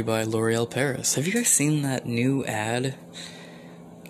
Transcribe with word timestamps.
you 0.00 0.04
by 0.04 0.22
L'Oreal 0.22 0.68
Paris. 0.68 1.14
Have 1.16 1.26
you 1.26 1.32
guys 1.34 1.48
seen 1.48 1.82
that 1.82 2.06
new 2.06 2.42
ad? 2.46 2.94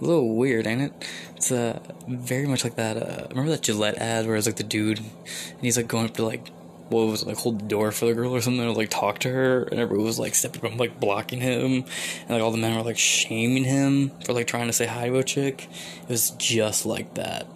A 0.01 0.05
little 0.05 0.37
weird, 0.37 0.67
ain't 0.67 0.83
it? 0.83 0.93
It's 1.35 1.51
uh, 1.51 1.81
very 2.07 2.47
much 2.47 2.63
like 2.63 2.77
that. 2.77 2.97
Uh, 2.97 3.27
remember 3.31 3.51
that 3.51 3.63
Gillette 3.63 3.99
ad 3.99 4.27
where 4.27 4.37
it's 4.37 4.47
like 4.47 4.55
the 4.55 4.63
dude 4.63 4.99
and 4.99 5.61
he's 5.61 5.77
like 5.77 5.89
going 5.89 6.05
up 6.05 6.15
to 6.15 6.25
like, 6.25 6.49
what 6.91 7.09
was 7.09 7.23
it, 7.23 7.29
like 7.29 7.39
hold 7.39 7.61
the 7.61 7.65
door 7.65 7.91
for 7.91 8.07
the 8.07 8.15
girl 8.15 8.35
or 8.35 8.41
something, 8.41 8.65
or 8.65 8.73
like 8.73 8.89
talk 8.89 9.19
to 9.21 9.31
her, 9.31 9.65
and 9.65 9.81
everybody 9.81 10.05
was 10.05 10.19
like 10.19 10.37
stepping 10.37 10.61
from 10.61 10.77
like 10.77 11.01
blocking 11.01 11.41
him, 11.41 11.85
and 12.23 12.31
like 12.31 12.41
all 12.41 12.53
the 12.53 12.59
men 12.59 12.77
were 12.77 12.83
like 12.83 12.99
shaming 12.99 13.65
him 13.65 14.11
for 14.25 14.33
like 14.33 14.47
trying 14.47 14.69
to 14.69 14.73
say 14.73 14.87
hi 14.87 15.09
to 15.09 15.17
a 15.17 15.25
chick. 15.25 15.69
It 16.03 16.09
was 16.09 16.31
just 16.31 16.87
like 16.87 17.15
that. 17.15 17.49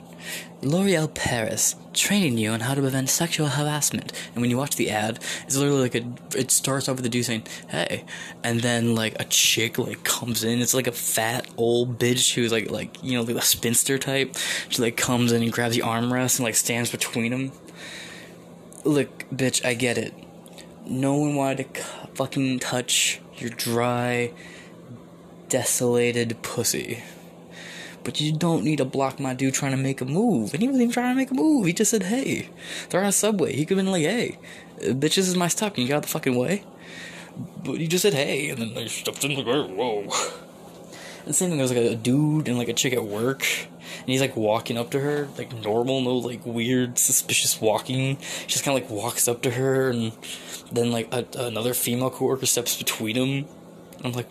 L'Oreal 0.65 1.13
Paris, 1.13 1.77
training 1.93 2.39
you 2.39 2.51
on 2.51 2.61
how 2.61 2.75
to 2.75 2.81
prevent 2.81 3.11
sexual 3.11 3.49
harassment. 3.49 4.13
And 4.33 4.41
when 4.41 4.51
you 4.51 4.57
watch 4.57 4.77
the 4.77 4.91
ad, 4.91 5.19
it's 5.47 5.57
literally 5.57 5.83
like 5.83 5.95
a. 5.95 6.05
It 6.37 6.51
starts 6.51 6.89
off 6.89 6.97
with 6.97 7.05
the 7.05 7.11
dude 7.11 7.27
saying, 7.27 7.47
"Hey," 7.69 8.05
and 8.43 8.61
then 8.61 8.95
like 8.95 9.21
a 9.21 9.25
chick 9.25 9.79
like 9.79 10.05
comes 10.05 10.43
in. 10.43 10.61
It's 10.61 10.73
like 10.73 10.87
a 10.87 10.93
fat 10.93 11.47
old 11.59 11.99
bitch 11.99 12.35
who's 12.35 12.51
like 12.51 12.71
like 12.71 13.03
you 13.03 13.17
know 13.17 13.23
like 13.23 13.37
a 13.37 13.43
spinster 13.43 13.99
type. 13.99 14.37
She 14.71 14.81
like 14.81 14.97
comes 14.97 15.33
in 15.33 15.43
and 15.43 15.53
grabs 15.53 15.77
the 15.77 15.83
armrest 15.83 16.39
and 16.39 16.45
like 16.45 16.57
stands 16.57 16.91
between 16.91 17.31
them. 17.31 17.53
Look, 18.85 19.29
bitch, 19.31 19.65
I 19.65 19.75
get 19.75 19.99
it. 19.99 20.15
No 20.87 21.15
one 21.15 21.35
wanted 21.35 21.75
to 21.75 21.81
c- 21.81 21.87
fucking 22.15 22.59
touch 22.61 23.21
your 23.37 23.51
dry, 23.51 24.33
desolated 25.49 26.41
pussy. 26.43 27.03
But 28.05 28.21
you 28.21 28.33
don't 28.33 28.65
need 28.65 28.77
to 28.77 28.85
block 28.85 29.19
my 29.19 29.33
dude 29.33 29.55
trying 29.55 29.73
to 29.73 29.79
make 29.79 30.03
a 30.03 30.05
move. 30.05 30.53
And 30.53 30.63
he 30.63 30.69
wasn't 30.69 30.83
even 30.83 30.93
trying 30.93 31.13
to 31.13 31.17
make 31.17 31.31
a 31.31 31.35
move. 31.35 31.67
He 31.67 31.73
just 31.73 31.91
said, 31.91 32.03
hey. 32.03 32.51
They're 32.91 33.01
on 33.01 33.07
a 33.07 33.13
subway. 33.13 33.57
He 33.57 33.65
could 33.65 33.79
have 33.79 33.85
been 33.87 33.93
like, 33.93 34.03
hey, 34.03 34.39
bitch, 34.79 35.15
this 35.15 35.27
is 35.27 35.37
my 35.37 35.49
stop. 35.49 35.75
Can 35.75 35.83
you 35.83 35.89
get 35.89 35.97
out 35.97 36.03
the 36.03 36.09
fucking 36.09 36.37
way? 36.37 36.65
But 37.65 37.79
he 37.79 37.89
just 37.89 38.03
said, 38.03 38.13
hey. 38.13 38.51
And 38.51 38.61
then 38.61 38.75
they 38.75 38.89
stepped 38.89 39.25
in 39.25 39.35
the 39.35 39.43
car. 39.43 39.63
Whoa. 39.65 40.01
And 40.01 40.11
the 41.29 41.33
same 41.33 41.49
thing, 41.49 41.57
there 41.57 41.65
was 41.65 41.73
like 41.73 41.81
a 41.81 41.97
dude 41.97 42.47
and 42.47 42.59
like 42.59 42.69
a 42.69 42.75
chick 42.75 42.93
at 42.93 43.05
work. 43.05 43.47
And 44.01 44.09
he's 44.09 44.21
like 44.21 44.37
walking 44.37 44.77
up 44.77 44.91
to 44.91 45.01
her, 45.01 45.27
like 45.39 45.55
normal, 45.63 46.03
no 46.03 46.17
like 46.19 46.45
weird, 46.45 46.99
suspicious 46.99 47.59
walking. 47.59 48.19
She 48.19 48.49
just 48.49 48.65
kind 48.65 48.77
of 48.77 48.83
like 48.83 48.91
walks 48.91 49.27
up 49.27 49.41
to 49.43 49.53
her. 49.53 49.89
And 49.89 50.13
then 50.71 50.93
like 50.93 51.11
a, 51.15 51.25
another 51.39 51.73
female 51.73 52.11
coworker 52.11 52.45
steps 52.45 52.77
between 52.77 53.17
him. 53.17 53.47
I'm 54.05 54.13
like, 54.13 54.29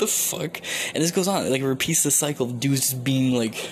the 0.00 0.08
fuck? 0.08 0.60
And 0.94 1.02
this 1.02 1.12
goes 1.12 1.28
on, 1.28 1.48
like, 1.48 1.62
it 1.62 1.66
repeats 1.66 2.02
the 2.02 2.10
cycle 2.10 2.46
of 2.46 2.58
dudes 2.58 2.92
being, 2.92 3.34
like, 3.34 3.70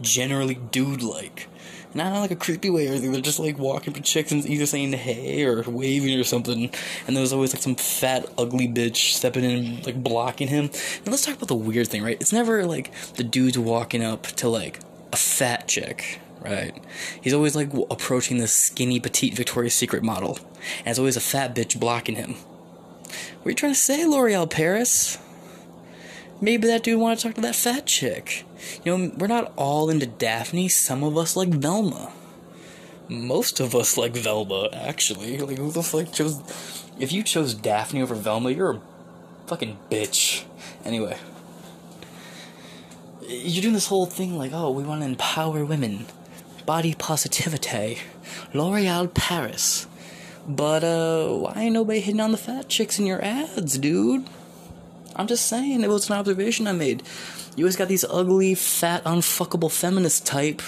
generally 0.00 0.54
dude 0.54 1.02
like. 1.02 1.48
Not 1.92 2.14
in 2.14 2.20
like 2.20 2.30
a 2.30 2.36
creepy 2.36 2.70
way 2.70 2.86
or 2.86 2.92
anything, 2.92 3.10
they're 3.10 3.20
just 3.20 3.40
like 3.40 3.58
walking 3.58 3.92
for 3.92 4.00
chicks 4.00 4.30
and 4.30 4.46
either 4.46 4.64
saying 4.64 4.92
hey 4.92 5.42
or 5.42 5.62
waving 5.62 6.20
or 6.20 6.22
something. 6.22 6.70
And 7.06 7.16
there 7.16 7.20
was 7.20 7.32
always 7.32 7.52
like 7.52 7.62
some 7.62 7.74
fat, 7.74 8.26
ugly 8.38 8.68
bitch 8.68 9.14
stepping 9.14 9.42
in 9.42 9.82
like 9.82 10.00
blocking 10.00 10.46
him. 10.46 10.66
And 10.66 11.08
let's 11.08 11.26
talk 11.26 11.34
about 11.34 11.48
the 11.48 11.56
weird 11.56 11.88
thing, 11.88 12.04
right? 12.04 12.16
It's 12.20 12.32
never 12.32 12.64
like 12.64 12.94
the 13.14 13.24
dude's 13.24 13.58
walking 13.58 14.04
up 14.04 14.22
to 14.22 14.48
like 14.48 14.78
a 15.12 15.16
fat 15.16 15.66
chick, 15.66 16.20
right? 16.40 16.72
He's 17.20 17.34
always 17.34 17.56
like 17.56 17.72
approaching 17.90 18.38
this 18.38 18.52
skinny, 18.52 19.00
petite 19.00 19.34
Victoria's 19.34 19.74
Secret 19.74 20.04
model. 20.04 20.38
And 20.78 20.88
it's 20.88 20.98
always 21.00 21.16
a 21.16 21.20
fat 21.20 21.56
bitch 21.56 21.80
blocking 21.80 22.14
him. 22.14 22.34
What 22.34 23.46
are 23.46 23.50
you 23.50 23.56
trying 23.56 23.72
to 23.72 23.78
say, 23.78 24.06
L'Oreal 24.06 24.48
Paris? 24.48 25.18
Maybe 26.42 26.66
that 26.68 26.82
dude 26.82 26.98
want 26.98 27.18
to 27.18 27.26
talk 27.26 27.34
to 27.34 27.40
that 27.42 27.54
fat 27.54 27.84
chick. 27.84 28.46
You 28.82 28.96
know, 28.96 29.12
we're 29.16 29.26
not 29.26 29.52
all 29.56 29.90
into 29.90 30.06
Daphne. 30.06 30.68
Some 30.68 31.04
of 31.04 31.18
us 31.18 31.36
like 31.36 31.50
Velma. 31.50 32.12
Most 33.08 33.60
of 33.60 33.74
us 33.74 33.98
like 33.98 34.16
Velma, 34.16 34.70
actually. 34.72 35.36
Like, 35.38 35.58
who 35.58 35.70
the 35.70 35.82
fuck 35.82 36.12
chose. 36.12 36.86
If 36.98 37.12
you 37.12 37.22
chose 37.22 37.52
Daphne 37.54 38.00
over 38.00 38.14
Velma, 38.14 38.50
you're 38.50 38.76
a 38.76 38.80
fucking 39.48 39.78
bitch. 39.90 40.44
Anyway. 40.84 41.18
You're 43.28 43.62
doing 43.62 43.74
this 43.74 43.88
whole 43.88 44.06
thing 44.06 44.38
like, 44.38 44.52
oh, 44.54 44.70
we 44.70 44.82
want 44.82 45.02
to 45.02 45.06
empower 45.06 45.64
women. 45.64 46.06
Body 46.64 46.94
positivity. 46.94 47.98
L'Oreal 48.54 49.12
Paris. 49.12 49.86
But, 50.48 50.82
uh, 50.84 51.28
why 51.34 51.52
ain't 51.56 51.74
nobody 51.74 52.00
hitting 52.00 52.20
on 52.20 52.32
the 52.32 52.38
fat 52.38 52.68
chicks 52.68 52.98
in 52.98 53.04
your 53.04 53.22
ads, 53.22 53.76
dude? 53.76 54.26
I'm 55.20 55.26
just 55.26 55.48
saying, 55.48 55.84
it 55.84 55.90
was 55.90 56.08
an 56.08 56.16
observation 56.16 56.66
I 56.66 56.72
made. 56.72 57.02
You 57.54 57.64
always 57.64 57.76
got 57.76 57.88
these 57.88 58.06
ugly, 58.08 58.54
fat, 58.54 59.04
unfuckable 59.04 59.70
feminist 59.70 60.24
type, 60.24 60.62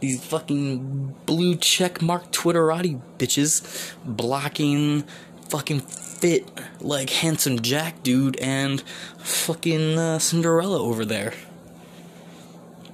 these 0.00 0.22
fucking 0.22 1.14
blue 1.24 1.56
check 1.56 2.02
mark 2.02 2.30
Twitterati 2.30 3.00
bitches 3.16 3.94
blocking 4.04 5.04
fucking 5.48 5.80
fit, 5.80 6.46
like 6.82 7.08
handsome 7.08 7.62
Jack 7.62 8.02
dude 8.02 8.38
and 8.38 8.82
fucking 9.18 9.98
uh, 9.98 10.18
Cinderella 10.18 10.78
over 10.82 11.06
there. 11.06 11.32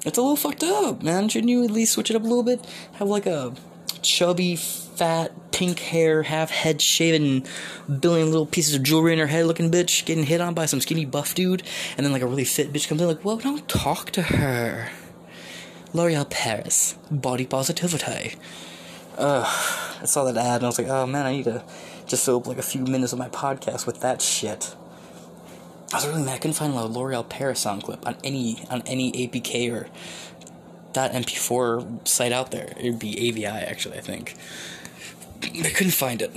It's 0.04 0.18
a 0.18 0.20
little 0.20 0.36
fucked 0.36 0.62
up, 0.62 1.02
man. 1.02 1.28
Shouldn't 1.28 1.50
you 1.50 1.64
at 1.64 1.70
least 1.72 1.94
switch 1.94 2.10
it 2.10 2.16
up 2.16 2.22
a 2.22 2.26
little 2.26 2.44
bit? 2.44 2.64
Have 2.92 3.08
like 3.08 3.26
a 3.26 3.54
chubby, 4.02 4.56
fat, 4.96 5.52
pink 5.52 5.78
hair, 5.78 6.22
half 6.22 6.50
head 6.50 6.80
shaven, 6.80 7.44
billion 8.00 8.30
little 8.30 8.46
pieces 8.46 8.74
of 8.74 8.82
jewelry 8.82 9.12
in 9.12 9.18
her 9.18 9.26
head 9.26 9.46
looking 9.46 9.70
bitch 9.70 10.04
getting 10.04 10.24
hit 10.24 10.40
on 10.40 10.54
by 10.54 10.66
some 10.66 10.80
skinny 10.80 11.04
buff 11.04 11.34
dude, 11.34 11.62
and 11.96 12.04
then 12.04 12.12
like 12.12 12.22
a 12.22 12.26
really 12.26 12.44
fit 12.44 12.72
bitch 12.72 12.88
comes 12.88 13.00
in 13.00 13.06
like, 13.06 13.20
whoa, 13.20 13.38
don't 13.38 13.68
talk 13.68 14.10
to 14.12 14.22
her. 14.22 14.90
L'Oreal 15.92 16.28
Paris, 16.28 16.96
body 17.10 17.46
positivity. 17.46 18.36
Ugh, 19.18 19.46
I 20.02 20.04
saw 20.04 20.24
that 20.24 20.36
ad 20.36 20.56
and 20.56 20.64
I 20.64 20.66
was 20.66 20.78
like, 20.78 20.88
oh 20.88 21.06
man, 21.06 21.26
I 21.26 21.32
need 21.32 21.44
to 21.44 21.64
just 22.06 22.24
fill 22.24 22.38
up 22.38 22.46
like 22.46 22.58
a 22.58 22.62
few 22.62 22.82
minutes 22.82 23.12
of 23.12 23.18
my 23.18 23.28
podcast 23.28 23.86
with 23.86 24.00
that 24.00 24.20
shit. 24.20 24.74
I 25.92 25.96
was 25.96 26.06
really 26.06 26.22
mad. 26.22 26.34
I 26.34 26.38
couldn't 26.38 26.54
find 26.54 26.74
a 26.74 26.84
L'Oreal 26.84 27.28
Paris 27.28 27.60
sound 27.60 27.84
clip 27.84 28.06
on 28.06 28.16
any 28.24 28.64
on 28.70 28.82
any 28.86 29.12
APK 29.12 29.72
or 29.72 29.88
that 30.92 31.12
.mp4 31.12 32.06
site 32.06 32.32
out 32.32 32.50
there. 32.50 32.72
It'd 32.76 32.98
be 32.98 33.28
AVI 33.28 33.46
actually, 33.46 33.98
I 33.98 34.00
think. 34.00 34.34
I 35.42 35.70
couldn't 35.70 35.92
find 35.92 36.22
it. 36.22 36.32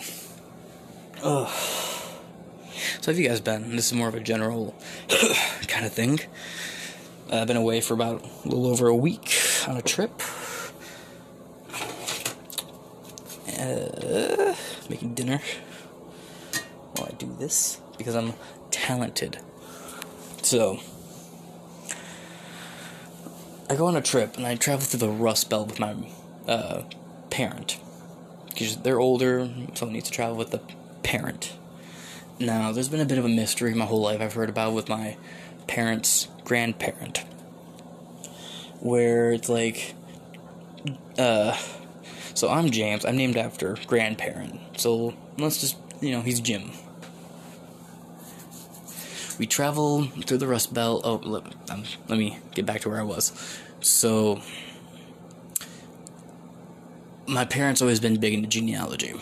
Ugh. 1.23 1.49
So 3.01 3.11
have 3.11 3.19
you 3.19 3.27
guys 3.27 3.41
been? 3.41 3.75
This 3.75 3.87
is 3.87 3.93
more 3.93 4.07
of 4.07 4.15
a 4.15 4.19
general 4.19 4.75
kind 5.67 5.85
of 5.85 5.93
thing. 5.93 6.19
Uh, 7.31 7.41
I've 7.41 7.47
been 7.47 7.57
away 7.57 7.81
for 7.81 7.93
about 7.93 8.23
a 8.23 8.47
little 8.47 8.67
over 8.67 8.87
a 8.87 8.95
week 8.95 9.35
on 9.67 9.77
a 9.77 9.81
trip. 9.81 10.21
Uh, 13.59 14.55
making 14.89 15.13
dinner 15.13 15.41
while 16.95 17.09
I 17.11 17.15
do 17.17 17.35
this 17.39 17.81
because 17.97 18.15
I'm 18.15 18.33
talented. 18.71 19.39
So, 20.41 20.79
I 23.69 23.75
go 23.75 23.85
on 23.85 23.95
a 23.95 24.01
trip 24.01 24.37
and 24.37 24.45
I 24.47 24.55
travel 24.55 24.85
through 24.85 24.99
the 24.99 25.09
Rust 25.09 25.49
Belt 25.49 25.67
with 25.67 25.79
my 25.79 25.95
uh, 26.47 26.83
parent. 27.29 27.79
Because 28.59 28.75
they're 28.75 28.99
older, 28.99 29.49
so 29.73 29.87
I 29.87 29.91
need 29.91 30.03
to 30.03 30.11
travel 30.11 30.35
with 30.35 30.51
the 30.51 30.59
parent. 31.01 31.53
Now, 32.39 32.73
there's 32.73 32.89
been 32.89 32.99
a 32.99 33.05
bit 33.05 33.17
of 33.17 33.23
a 33.23 33.29
mystery 33.29 33.73
my 33.73 33.85
whole 33.85 34.01
life 34.01 34.19
I've 34.19 34.33
heard 34.33 34.49
about 34.49 34.73
with 34.73 34.89
my 34.89 35.15
parents' 35.67 36.27
grandparent. 36.43 37.19
Where 38.81 39.31
it's 39.31 39.47
like, 39.47 39.93
uh, 41.17 41.57
so 42.33 42.49
I'm 42.49 42.69
James, 42.69 43.05
I'm 43.05 43.15
named 43.15 43.37
after 43.37 43.77
grandparent. 43.87 44.59
So 44.75 45.13
let's 45.37 45.61
just, 45.61 45.77
you 46.01 46.11
know, 46.11 46.21
he's 46.21 46.41
Jim. 46.41 46.71
We 49.37 49.47
travel 49.47 50.03
through 50.03 50.39
the 50.39 50.47
Rust 50.47 50.73
Belt. 50.73 51.03
Oh, 51.05 51.21
let, 51.23 51.43
um, 51.71 51.83
let 52.09 52.19
me 52.19 52.39
get 52.55 52.65
back 52.65 52.81
to 52.81 52.89
where 52.89 52.99
I 52.99 53.03
was. 53.03 53.31
So, 53.79 54.41
my 57.29 57.45
parents 57.45 57.81
always 57.81 57.99
been 57.99 58.19
big 58.19 58.33
into 58.33 58.47
genealogy. 58.47 59.13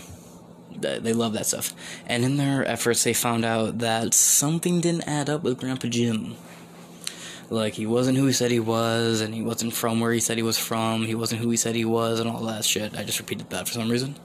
They 0.79 1.13
love 1.13 1.33
that 1.33 1.47
stuff. 1.47 1.73
And 2.05 2.23
in 2.23 2.37
their 2.37 2.65
efforts, 2.67 3.03
they 3.03 3.13
found 3.13 3.43
out 3.43 3.79
that 3.79 4.13
something 4.13 4.79
didn't 4.79 5.07
add 5.07 5.29
up 5.29 5.43
with 5.43 5.59
Grandpa 5.59 5.87
Jim. 5.87 6.35
Like, 7.49 7.73
he 7.73 7.85
wasn't 7.85 8.17
who 8.17 8.25
he 8.25 8.33
said 8.33 8.51
he 8.51 8.59
was, 8.59 9.21
and 9.21 9.33
he 9.33 9.41
wasn't 9.41 9.73
from 9.73 9.99
where 9.99 10.11
he 10.11 10.19
said 10.19 10.37
he 10.37 10.43
was 10.43 10.57
from, 10.57 11.05
he 11.05 11.15
wasn't 11.15 11.41
who 11.41 11.49
he 11.49 11.57
said 11.57 11.75
he 11.75 11.85
was, 11.85 12.19
and 12.19 12.29
all 12.29 12.43
that 12.43 12.65
shit. 12.65 12.97
I 12.97 13.03
just 13.03 13.19
repeated 13.19 13.49
that 13.49 13.67
for 13.67 13.73
some 13.73 13.89
reason. 13.89 14.15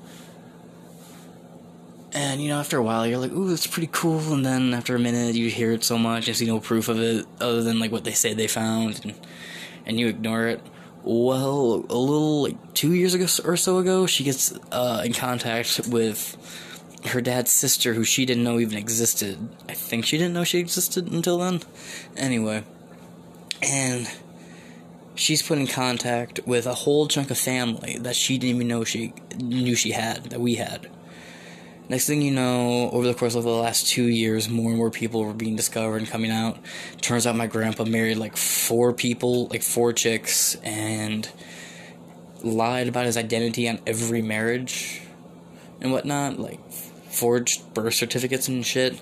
And, 2.13 2.43
you 2.43 2.49
know, 2.49 2.59
after 2.59 2.77
a 2.77 2.83
while, 2.83 3.07
you're 3.07 3.19
like, 3.19 3.33
ooh, 3.33 3.49
that's 3.49 3.67
pretty 3.67 3.89
cool, 3.93 4.35
and 4.35 4.45
then 4.45 4.75
after 4.75 4.97
a 4.97 4.99
minute, 4.99 5.37
you 5.37 5.49
hear 5.49 5.73
it 5.73 5.85
so 5.85 5.97
much, 5.97 6.27
and 6.27 6.37
see 6.37 6.47
no 6.47 6.59
proof 6.59 6.89
of 6.89 7.01
it, 7.01 7.25
other 7.41 7.63
than, 7.63 7.79
like, 7.79 7.93
what 7.93 8.05
they 8.05 8.13
say 8.13 8.35
they 8.35 8.49
found, 8.49 9.01
and, 9.05 9.15
and 9.87 10.01
you 10.01 10.09
ignore 10.09 10.49
it. 10.49 10.61
Well, 11.05 11.85
a 11.91 11.97
little, 11.97 12.43
like, 12.43 12.75
two 12.75 12.95
years 12.95 13.15
ago 13.15 13.27
or 13.45 13.57
so 13.57 13.79
ago, 13.79 14.07
she 14.07 14.23
gets 14.23 14.53
uh, 14.71 15.03
in 15.05 15.13
contact 15.13 15.81
with 15.89 16.37
her 17.07 17.21
dad's 17.21 17.51
sister, 17.51 17.95
who 17.95 18.05
she 18.05 18.25
didn't 18.25 18.45
know 18.45 18.61
even 18.61 18.79
existed. 18.79 19.49
I 19.69 19.75
think 19.75 20.05
she 20.05 20.17
didn't 20.17 20.35
know 20.35 20.45
she 20.45 20.59
existed 20.59 21.11
until 21.11 21.39
then. 21.39 21.63
Anyway, 22.17 22.63
and 23.61 24.09
she's 25.17 25.43
put 25.43 25.59
in 25.59 25.67
contact 25.67 26.39
with 26.47 26.67
a 26.67 26.75
whole 26.75 27.09
chunk 27.09 27.33
of 27.33 27.39
family 27.39 27.99
that 27.99 28.15
she 28.15 28.39
didn't 28.39 28.57
even 28.57 28.69
know 28.69 28.85
she 28.85 29.13
knew 29.37 29.75
she 29.75 29.91
had, 29.91 30.27
that 30.27 30.41
we 30.41 30.55
had. 30.55 30.89
Next 31.89 32.07
thing 32.07 32.23
you 32.23 32.31
know, 32.31 32.91
over 32.91 33.07
the 33.07 33.15
course 33.15 33.35
of 33.35 33.45
the 33.45 33.51
last 33.51 33.87
two 33.87 34.05
years, 34.05 34.49
more 34.49 34.71
and 34.71 34.79
more 34.79 34.91
people 34.91 35.25
were 35.25 35.35
being 35.35 35.57
discovered 35.57 35.99
and 35.99 36.09
coming 36.09 36.31
out. 36.31 36.59
Turns 37.01 37.27
out 37.27 37.37
my 37.37 37.47
grandpa 37.47 37.85
married 37.85 38.17
like 38.17 38.37
four 38.37 38.93
people, 38.93 39.49
like 39.49 39.63
four 39.63 39.93
chicks, 39.93 40.55
and 40.63 41.29
lied 42.43 42.89
about 42.89 43.07
his 43.07 43.17
identity 43.17 43.69
on 43.69 43.79
every 43.87 44.23
marriage 44.23 45.03
and 45.81 45.93
whatnot, 45.93 46.39
like 46.39 46.61
forged 46.73 47.75
birth 47.75 47.95
certificates 47.95 48.49
and 48.49 48.65
shit. 48.65 48.99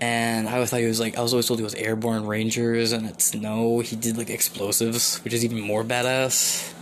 And 0.00 0.48
I 0.48 0.54
always 0.54 0.70
thought 0.70 0.80
he 0.80 0.86
was 0.86 0.98
like, 0.98 1.16
I 1.16 1.22
was 1.22 1.32
always 1.32 1.46
told 1.46 1.60
he 1.60 1.64
was 1.64 1.76
airborne 1.76 2.26
rangers, 2.26 2.90
and 2.92 3.08
it's 3.08 3.34
no, 3.34 3.78
he 3.78 3.94
did 3.94 4.18
like 4.18 4.28
explosives, 4.28 5.18
which 5.18 5.32
is 5.32 5.44
even 5.44 5.60
more 5.60 5.84
badass. 5.84 6.74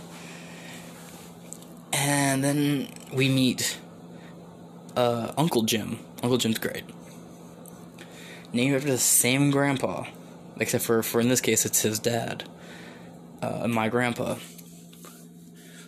And 1.93 2.43
then 2.43 2.87
we 3.13 3.29
meet 3.29 3.77
uh, 4.95 5.33
Uncle 5.37 5.63
Jim. 5.63 5.99
Uncle 6.23 6.37
Jim's 6.37 6.59
great. 6.59 6.83
Named 8.53 8.75
after 8.75 8.89
the 8.89 8.97
same 8.97 9.51
grandpa, 9.51 10.05
except 10.59 10.83
for, 10.83 11.01
for 11.03 11.21
in 11.21 11.29
this 11.29 11.41
case, 11.41 11.65
it's 11.65 11.81
his 11.81 11.99
dad, 11.99 12.43
uh, 13.41 13.67
my 13.67 13.87
grandpa. 13.89 14.35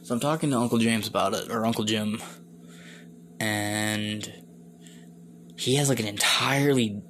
So 0.04 0.14
I'm 0.14 0.20
talking 0.20 0.50
to 0.52 0.58
Uncle 0.58 0.78
James 0.78 1.08
about 1.08 1.34
it, 1.34 1.50
or 1.52 1.66
Uncle 1.66 1.84
Jim, 1.84 2.22
and 3.40 4.34
he 5.58 5.76
has 5.76 5.90
like 5.90 6.00
an 6.00 6.08
entirely 6.08 7.02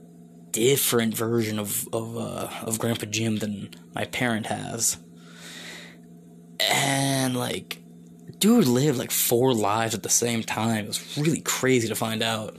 different 0.52 1.16
version 1.16 1.60
of 1.60 1.88
of 1.92 2.18
uh, 2.18 2.50
of 2.64 2.80
Grandpa 2.80 3.08
Jim 3.08 3.38
than 3.38 3.72
my 3.96 4.06
parent 4.06 4.46
has, 4.46 4.98
and 6.60 7.36
like 7.36 7.83
dude 8.40 8.68
lived 8.68 8.98
like 8.98 9.12
four 9.12 9.54
lives 9.54 9.94
at 9.96 10.04
the 10.04 10.10
same 10.10 10.44
time. 10.44 10.86
It 10.86 10.88
was 10.88 11.18
really 11.18 11.42
crazy 11.42 11.88
to 11.88 11.96
find 11.96 12.22
out. 12.22 12.58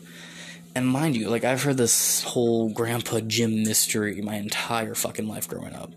And 0.75 0.87
mind 0.88 1.16
you, 1.16 1.28
like 1.28 1.44
I've 1.44 1.62
heard 1.62 1.76
this 1.76 2.22
whole 2.22 2.69
Grandpa 2.69 3.20
Jim 3.20 3.62
mystery 3.62 4.20
my 4.20 4.37
entire 4.37 4.94
fucking 4.94 5.28
life 5.28 5.49
growing 5.49 5.75
up. 5.75 5.93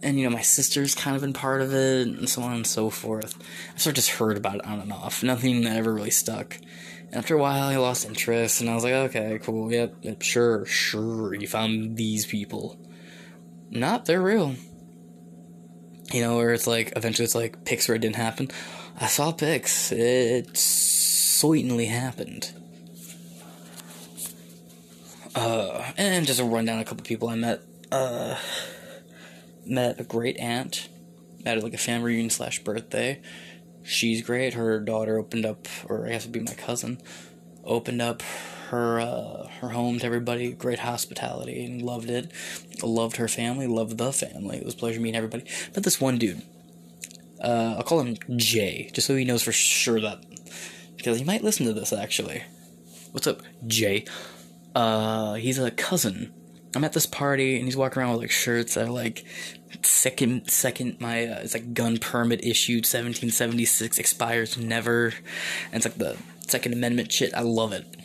And 0.00 0.18
you 0.18 0.24
know, 0.28 0.36
my 0.36 0.42
sister's 0.42 0.94
kind 0.94 1.16
of 1.16 1.22
been 1.22 1.32
part 1.32 1.60
of 1.60 1.74
it, 1.74 2.06
and 2.06 2.28
so 2.28 2.42
on 2.42 2.52
and 2.52 2.66
so 2.66 2.88
forth. 2.88 3.36
I've 3.72 3.80
sort 3.80 3.92
of 3.92 3.96
just 3.96 4.10
heard 4.10 4.36
about 4.36 4.56
it 4.56 4.64
on 4.64 4.80
and 4.80 4.92
off. 4.92 5.24
Nothing 5.24 5.66
ever 5.66 5.92
really 5.92 6.10
stuck. 6.10 6.56
And 7.06 7.16
after 7.16 7.34
a 7.34 7.38
while, 7.38 7.64
I 7.64 7.76
lost 7.76 8.06
interest, 8.06 8.60
and 8.60 8.70
I 8.70 8.74
was 8.74 8.84
like, 8.84 8.92
okay, 8.92 9.40
cool, 9.42 9.72
yep, 9.72 9.96
yep 10.02 10.22
sure, 10.22 10.64
sure, 10.66 11.34
you 11.34 11.48
found 11.48 11.96
these 11.96 12.26
people. 12.26 12.78
Not, 13.70 14.04
they're 14.04 14.22
real 14.22 14.54
you 16.12 16.20
know, 16.20 16.36
where 16.36 16.52
it's 16.52 16.66
like 16.66 16.92
eventually 16.96 17.24
it's 17.24 17.34
like 17.34 17.64
pics 17.64 17.88
where 17.88 17.96
it 17.96 18.00
didn't 18.00 18.16
happen. 18.16 18.50
I 19.00 19.06
saw 19.06 19.32
pics. 19.32 19.92
It 19.92 20.56
certainly 20.56 21.86
happened. 21.86 22.52
Uh, 25.34 25.92
and 25.96 26.26
just 26.26 26.40
a 26.40 26.44
rundown, 26.44 26.78
a 26.80 26.84
couple 26.84 27.04
people 27.04 27.28
I 27.28 27.36
met. 27.36 27.60
Uh, 27.92 28.36
met 29.64 30.00
a 30.00 30.04
great 30.04 30.38
aunt 30.38 30.88
at 31.44 31.62
like 31.62 31.74
a 31.74 31.78
family 31.78 32.12
reunion 32.12 32.30
slash 32.30 32.62
birthday. 32.64 33.20
She's 33.84 34.22
great. 34.22 34.54
Her 34.54 34.80
daughter 34.80 35.18
opened 35.18 35.46
up, 35.46 35.68
or 35.88 36.06
I 36.06 36.10
guess 36.10 36.22
it'd 36.22 36.32
be 36.32 36.40
my 36.40 36.54
cousin, 36.54 37.00
opened 37.68 38.02
up 38.02 38.22
her 38.70 39.00
uh, 39.00 39.46
her 39.60 39.70
home 39.70 39.98
to 39.98 40.06
everybody. 40.06 40.52
Great 40.52 40.80
hospitality 40.80 41.64
and 41.64 41.82
loved 41.82 42.10
it. 42.10 42.32
Loved 42.82 43.16
her 43.16 43.28
family. 43.28 43.66
Loved 43.66 43.98
the 43.98 44.12
family. 44.12 44.58
It 44.58 44.64
was 44.64 44.74
a 44.74 44.78
pleasure 44.78 45.00
meeting 45.00 45.16
everybody. 45.16 45.44
But 45.74 45.84
this 45.84 46.00
one 46.00 46.18
dude, 46.18 46.42
uh, 47.42 47.76
I'll 47.76 47.84
call 47.84 48.00
him 48.00 48.16
Jay, 48.36 48.90
just 48.92 49.06
so 49.06 49.16
he 49.16 49.24
knows 49.24 49.42
for 49.42 49.52
sure 49.52 50.00
that 50.00 50.24
because 50.96 51.18
he 51.18 51.24
might 51.24 51.44
listen 51.44 51.66
to 51.66 51.72
this 51.72 51.92
actually. 51.92 52.42
What's 53.12 53.26
up, 53.26 53.42
Jay? 53.66 54.04
Uh, 54.74 55.34
he's 55.34 55.58
a 55.58 55.70
cousin. 55.70 56.32
I'm 56.76 56.84
at 56.84 56.92
this 56.92 57.06
party 57.06 57.56
and 57.56 57.64
he's 57.64 57.76
walking 57.76 58.02
around 58.02 58.12
with 58.12 58.20
like 58.20 58.30
shirts 58.30 58.74
that 58.74 58.86
are 58.86 58.90
like 58.90 59.24
second 59.82 60.50
second 60.50 61.00
my 61.00 61.26
uh, 61.26 61.40
it's 61.40 61.54
like 61.54 61.74
gun 61.74 61.98
permit 61.98 62.42
issued 62.44 62.84
1776 62.84 63.98
expires 63.98 64.56
never 64.56 65.12
and 65.72 65.74
it's 65.74 65.84
like 65.84 65.96
the 65.96 66.16
second 66.50 66.72
amendment 66.72 67.12
shit 67.12 67.32
i 67.34 67.40
love 67.40 67.72
it 67.72 67.98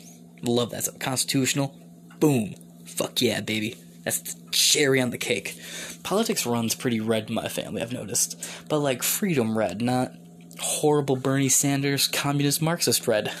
Love 0.44 0.70
that 0.70 0.84
stuff. 0.84 0.98
Constitutional. 0.98 1.74
Boom. 2.20 2.54
Fuck 2.84 3.22
yeah, 3.22 3.40
baby. 3.40 3.76
That's 4.04 4.20
the 4.20 4.50
cherry 4.50 5.00
on 5.00 5.10
the 5.10 5.18
cake. 5.18 5.58
Politics 6.02 6.44
runs 6.44 6.74
pretty 6.74 7.00
red 7.00 7.28
in 7.28 7.34
my 7.34 7.48
family, 7.48 7.80
I've 7.80 7.92
noticed. 7.92 8.36
But 8.68 8.80
like 8.80 9.02
freedom 9.02 9.56
red, 9.56 9.80
not 9.80 10.12
horrible 10.60 11.16
Bernie 11.16 11.48
Sanders 11.48 12.06
communist 12.06 12.60
Marxist 12.60 13.08
red. 13.08 13.32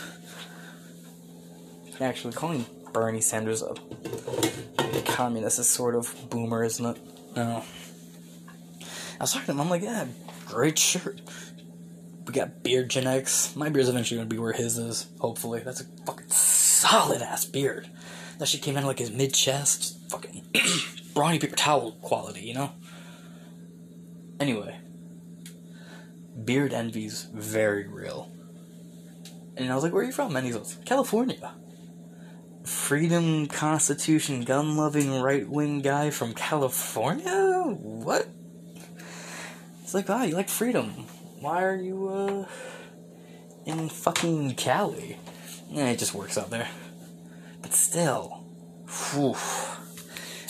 Actually, 2.00 2.32
calling 2.32 2.64
Bernie 2.92 3.20
Sanders 3.20 3.62
a 3.62 3.74
communist 5.04 5.58
is 5.58 5.68
sort 5.68 5.94
of 5.94 6.14
boomer, 6.30 6.64
isn't 6.64 6.84
it? 6.84 6.98
No. 7.36 7.62
I 8.80 9.22
was 9.22 9.32
talking 9.32 9.46
to 9.46 9.52
him, 9.52 9.60
I'm 9.60 9.70
like, 9.70 9.82
yeah, 9.82 10.06
great 10.46 10.78
shirt. 10.78 11.20
Got 12.34 12.64
beard 12.64 12.90
genetics. 12.90 13.54
My 13.54 13.68
beard's 13.68 13.88
eventually 13.88 14.18
gonna 14.18 14.28
be 14.28 14.38
where 14.38 14.52
his 14.52 14.76
is, 14.76 15.06
hopefully. 15.20 15.60
That's 15.64 15.80
a 15.80 15.84
fucking 16.04 16.30
solid 16.30 17.22
ass 17.22 17.44
beard. 17.44 17.88
That 18.38 18.48
shit 18.48 18.60
came 18.60 18.76
in 18.76 18.84
like 18.84 18.98
his 18.98 19.12
mid 19.12 19.32
chest, 19.32 19.96
fucking 20.10 20.42
brawny 21.14 21.38
paper 21.38 21.54
towel 21.54 21.92
quality, 22.02 22.40
you 22.40 22.54
know? 22.54 22.72
Anyway, 24.40 24.76
beard 26.44 26.74
envy's 26.74 27.28
very 27.32 27.86
real. 27.86 28.32
And 29.56 29.70
I 29.70 29.74
was 29.76 29.84
like, 29.84 29.92
where 29.92 30.02
are 30.02 30.06
you 30.06 30.10
from? 30.10 30.34
And 30.34 30.44
he's 30.44 30.56
like, 30.56 30.84
California. 30.84 31.54
Freedom, 32.64 33.46
Constitution, 33.46 34.42
gun 34.42 34.76
loving, 34.76 35.20
right 35.20 35.48
wing 35.48 35.82
guy 35.82 36.10
from 36.10 36.34
California? 36.34 37.62
What? 37.78 38.26
It's 39.84 39.94
like, 39.94 40.10
ah, 40.10 40.24
you 40.24 40.34
like 40.34 40.48
freedom. 40.48 41.06
Why 41.44 41.62
are 41.62 41.76
you, 41.76 42.08
uh, 42.08 42.46
in 43.66 43.90
fucking 43.90 44.54
Cali? 44.54 45.18
Yeah, 45.68 45.90
it 45.90 45.98
just 45.98 46.14
works 46.14 46.38
out 46.38 46.48
there. 46.48 46.70
But 47.60 47.74
still, 47.74 48.46
whew. 48.88 49.34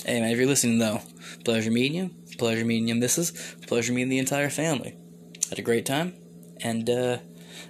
man, 0.06 0.22
if 0.30 0.38
you're 0.38 0.46
listening 0.46 0.78
though, 0.78 1.00
pleasure 1.44 1.72
meeting 1.72 1.98
you. 1.98 2.10
Pleasure 2.38 2.64
meeting 2.64 2.86
you, 2.86 2.94
missus. 2.94 3.32
Pleasure 3.66 3.92
meeting 3.92 4.08
the 4.08 4.20
entire 4.20 4.50
family. 4.50 4.94
Had 5.48 5.58
a 5.58 5.62
great 5.62 5.84
time, 5.84 6.14
and 6.60 6.88
uh, 6.88 7.18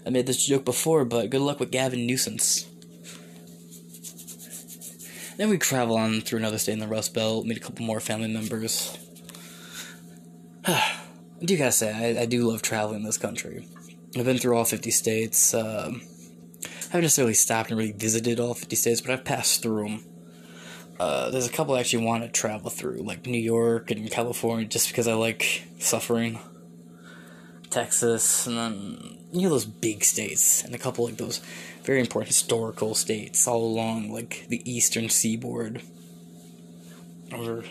I 0.04 0.10
made 0.10 0.26
this 0.26 0.44
joke 0.44 0.66
before, 0.66 1.06
but 1.06 1.30
good 1.30 1.40
luck 1.40 1.60
with 1.60 1.70
Gavin 1.70 2.06
Nuisance. 2.06 2.66
Then 5.38 5.48
we 5.48 5.56
travel 5.56 5.96
on 5.96 6.20
through 6.20 6.40
another 6.40 6.58
state 6.58 6.74
in 6.74 6.78
the 6.78 6.88
Rust 6.88 7.14
Belt, 7.14 7.46
meet 7.46 7.56
a 7.56 7.60
couple 7.60 7.86
more 7.86 8.00
family 8.00 8.28
members. 8.28 8.98
Do 11.44 11.58
gotta 11.58 11.72
say, 11.72 11.92
I, 11.92 12.22
I, 12.22 12.26
do 12.26 12.48
love 12.48 12.62
traveling 12.62 13.02
this 13.02 13.18
country. 13.18 13.66
I've 14.16 14.24
been 14.24 14.38
through 14.38 14.56
all 14.56 14.64
50 14.64 14.90
states. 14.90 15.52
Uh, 15.52 15.90
I 15.92 16.86
haven't 16.86 17.02
necessarily 17.02 17.34
stopped 17.34 17.70
and 17.70 17.78
really 17.78 17.92
visited 17.92 18.40
all 18.40 18.54
50 18.54 18.74
states, 18.76 19.00
but 19.02 19.10
I've 19.10 19.24
passed 19.24 19.62
through 19.62 19.84
them. 19.84 20.04
Uh, 20.98 21.30
there's 21.30 21.46
a 21.46 21.50
couple 21.50 21.74
I 21.74 21.80
actually 21.80 22.04
want 22.04 22.22
to 22.22 22.30
travel 22.30 22.70
through, 22.70 23.02
like 23.02 23.26
New 23.26 23.36
York 23.36 23.90
and 23.90 24.10
California, 24.10 24.66
just 24.66 24.88
because 24.88 25.06
I 25.06 25.14
like 25.14 25.64
suffering. 25.78 26.38
Texas, 27.68 28.46
and 28.46 28.56
then, 28.56 29.18
you 29.32 29.42
know, 29.42 29.50
those 29.50 29.64
big 29.64 30.04
states, 30.04 30.62
and 30.62 30.74
a 30.74 30.78
couple 30.78 31.04
like 31.04 31.16
those 31.16 31.42
very 31.82 31.98
important 31.98 32.28
historical 32.28 32.94
states 32.94 33.48
all 33.48 33.64
along, 33.64 34.12
like 34.12 34.46
the 34.48 34.62
eastern 34.70 35.08
seaboard. 35.08 35.82
Or 37.36 37.64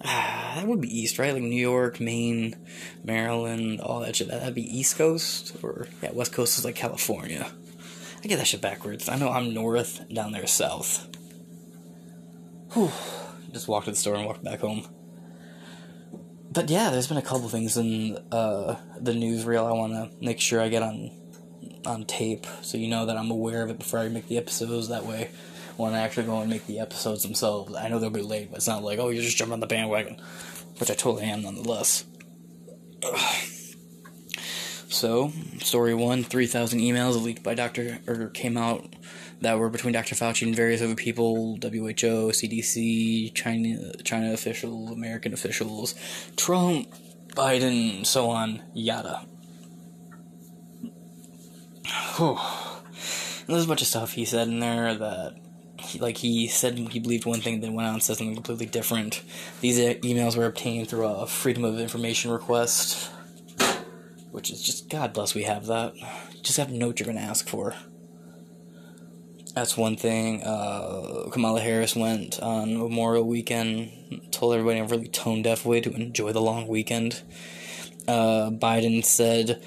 that 0.04 0.66
would 0.66 0.80
be 0.80 1.00
east, 1.00 1.18
right? 1.18 1.32
Like 1.32 1.42
New 1.42 1.60
York, 1.60 2.00
Maine, 2.00 2.56
Maryland, 3.04 3.80
all 3.80 4.00
that 4.00 4.16
shit. 4.16 4.28
That'd 4.28 4.54
be 4.54 4.78
East 4.78 4.96
Coast, 4.96 5.56
or 5.62 5.88
yeah, 6.02 6.12
West 6.12 6.32
Coast 6.32 6.58
is 6.58 6.64
like 6.64 6.76
California. 6.76 7.50
I 8.22 8.26
get 8.26 8.36
that 8.38 8.46
shit 8.46 8.60
backwards. 8.60 9.08
I 9.08 9.16
know 9.16 9.28
I'm 9.28 9.54
north, 9.54 10.08
down 10.12 10.32
there 10.32 10.46
south. 10.46 11.08
Whew. 12.72 12.90
Just 13.52 13.66
walked 13.66 13.86
to 13.86 13.92
the 13.92 13.96
store 13.96 14.14
and 14.14 14.26
walked 14.26 14.44
back 14.44 14.60
home. 14.60 14.86
But 16.50 16.68
yeah, 16.68 16.90
there's 16.90 17.06
been 17.06 17.16
a 17.16 17.22
couple 17.22 17.48
things 17.48 17.76
in 17.76 18.18
uh, 18.30 18.76
the 19.00 19.12
newsreel 19.12 19.66
I 19.66 19.72
want 19.72 19.92
to 19.92 20.10
make 20.24 20.40
sure 20.40 20.60
I 20.60 20.68
get 20.68 20.82
on 20.82 21.10
on 21.86 22.04
tape, 22.04 22.46
so 22.62 22.76
you 22.76 22.88
know 22.88 23.06
that 23.06 23.16
I'm 23.16 23.30
aware 23.30 23.62
of 23.62 23.70
it 23.70 23.78
before 23.78 24.00
I 24.00 24.08
make 24.08 24.28
the 24.28 24.36
episodes. 24.36 24.88
That 24.88 25.04
way, 25.06 25.30
when 25.78 25.94
I 25.94 26.00
actually 26.00 26.26
go 26.26 26.40
and 26.40 26.50
make 26.50 26.66
the 26.66 26.80
episodes 26.80 27.22
themselves. 27.22 27.74
I 27.74 27.88
know 27.88 27.98
they'll 27.98 28.10
be 28.10 28.20
late, 28.20 28.50
but 28.50 28.58
it's 28.58 28.66
not 28.66 28.82
like, 28.82 28.98
oh, 28.98 29.08
you're 29.08 29.22
just 29.22 29.36
jumping 29.36 29.54
on 29.54 29.60
the 29.60 29.66
bandwagon, 29.66 30.20
which 30.78 30.90
I 30.90 30.94
totally 30.94 31.24
am 31.24 31.42
nonetheless. 31.42 32.04
So, 34.90 35.32
story 35.58 35.92
one 35.92 36.24
3,000 36.24 36.80
emails 36.80 37.22
leaked 37.22 37.42
by 37.42 37.54
Dr. 37.54 37.98
or 38.06 38.28
came 38.28 38.56
out 38.56 38.96
that 39.42 39.58
were 39.58 39.68
between 39.68 39.92
Dr. 39.92 40.14
Fauci 40.14 40.46
and 40.46 40.56
various 40.56 40.80
other 40.80 40.94
people 40.94 41.56
WHO, 41.56 42.32
CDC, 42.32 43.34
China, 43.34 43.92
China 44.02 44.32
officials, 44.32 44.90
American 44.90 45.34
officials, 45.34 45.94
Trump, 46.36 46.88
Biden, 47.34 48.06
so 48.06 48.30
on, 48.30 48.62
yada. 48.72 49.26
Whew. 52.16 52.38
there's 53.46 53.64
a 53.64 53.68
bunch 53.68 53.82
of 53.82 53.88
stuff 53.88 54.12
he 54.12 54.24
said 54.24 54.48
in 54.48 54.58
there 54.58 54.94
that, 54.94 55.36
he, 55.78 55.98
like, 55.98 56.16
he 56.16 56.48
said 56.48 56.76
he 56.76 56.98
believed 56.98 57.26
one 57.26 57.40
thing, 57.40 57.60
then 57.60 57.74
went 57.74 57.88
out 57.88 57.94
and 57.94 58.02
said 58.02 58.16
something 58.16 58.34
completely 58.34 58.66
different. 58.66 59.22
These 59.60 59.78
emails 59.78 60.36
were 60.36 60.46
obtained 60.46 60.88
through 60.88 61.06
a 61.06 61.26
Freedom 61.26 61.64
of 61.64 61.78
Information 61.78 62.30
request, 62.30 63.10
which 64.30 64.50
is 64.50 64.62
just, 64.62 64.88
God 64.88 65.12
bless 65.12 65.34
we 65.34 65.44
have 65.44 65.66
that. 65.66 65.94
Just 66.42 66.58
have 66.58 66.68
to 66.68 66.74
know 66.74 66.88
what 66.88 67.00
you're 67.00 67.12
to 67.12 67.22
ask 67.22 67.48
for. 67.48 67.74
That's 69.54 69.76
one 69.76 69.96
thing. 69.96 70.42
Uh, 70.44 71.28
Kamala 71.32 71.60
Harris 71.60 71.96
went 71.96 72.38
on 72.40 72.78
Memorial 72.78 73.24
Weekend, 73.24 74.22
told 74.30 74.54
everybody 74.54 74.78
in 74.78 74.84
a 74.84 74.88
really 74.88 75.08
tone 75.08 75.42
deaf 75.42 75.66
way 75.66 75.80
to 75.80 75.92
enjoy 75.94 76.32
the 76.32 76.40
long 76.40 76.68
weekend. 76.68 77.22
Uh, 78.06 78.50
Biden 78.50 79.04
said 79.04 79.60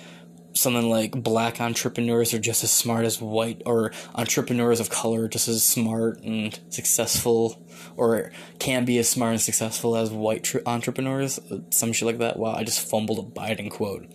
something 0.53 0.89
like 0.89 1.11
black 1.11 1.61
entrepreneurs 1.61 2.33
are 2.33 2.39
just 2.39 2.63
as 2.63 2.71
smart 2.71 3.05
as 3.05 3.21
white, 3.21 3.61
or 3.65 3.91
entrepreneurs 4.15 4.79
of 4.79 4.89
color 4.89 5.27
just 5.27 5.47
as 5.47 5.63
smart 5.63 6.21
and 6.23 6.59
successful, 6.69 7.65
or 7.95 8.31
can 8.59 8.85
be 8.85 8.97
as 8.97 9.09
smart 9.09 9.31
and 9.31 9.41
successful 9.41 9.95
as 9.95 10.11
white 10.11 10.43
tr- 10.43 10.59
entrepreneurs. 10.65 11.39
Some 11.69 11.93
shit 11.93 12.05
like 12.05 12.19
that. 12.19 12.37
Wow, 12.37 12.53
I 12.53 12.63
just 12.63 12.89
fumbled 12.89 13.19
a 13.19 13.39
Biden 13.39 13.69
quote. 13.71 14.07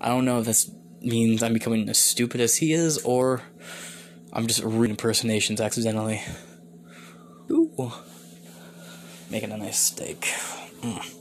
I 0.00 0.08
don't 0.08 0.24
know 0.24 0.38
if 0.40 0.46
this 0.46 0.70
means 1.00 1.42
I'm 1.42 1.52
becoming 1.52 1.88
as 1.88 1.98
stupid 1.98 2.40
as 2.40 2.56
he 2.56 2.72
is, 2.72 2.98
or 2.98 3.42
I'm 4.32 4.46
just 4.46 4.62
reading 4.64 4.90
impersonations 4.90 5.60
accidentally. 5.60 6.22
Ooh. 7.50 7.92
Making 9.30 9.52
a 9.52 9.56
nice 9.58 9.78
steak. 9.78 10.22
Mm. 10.80 11.14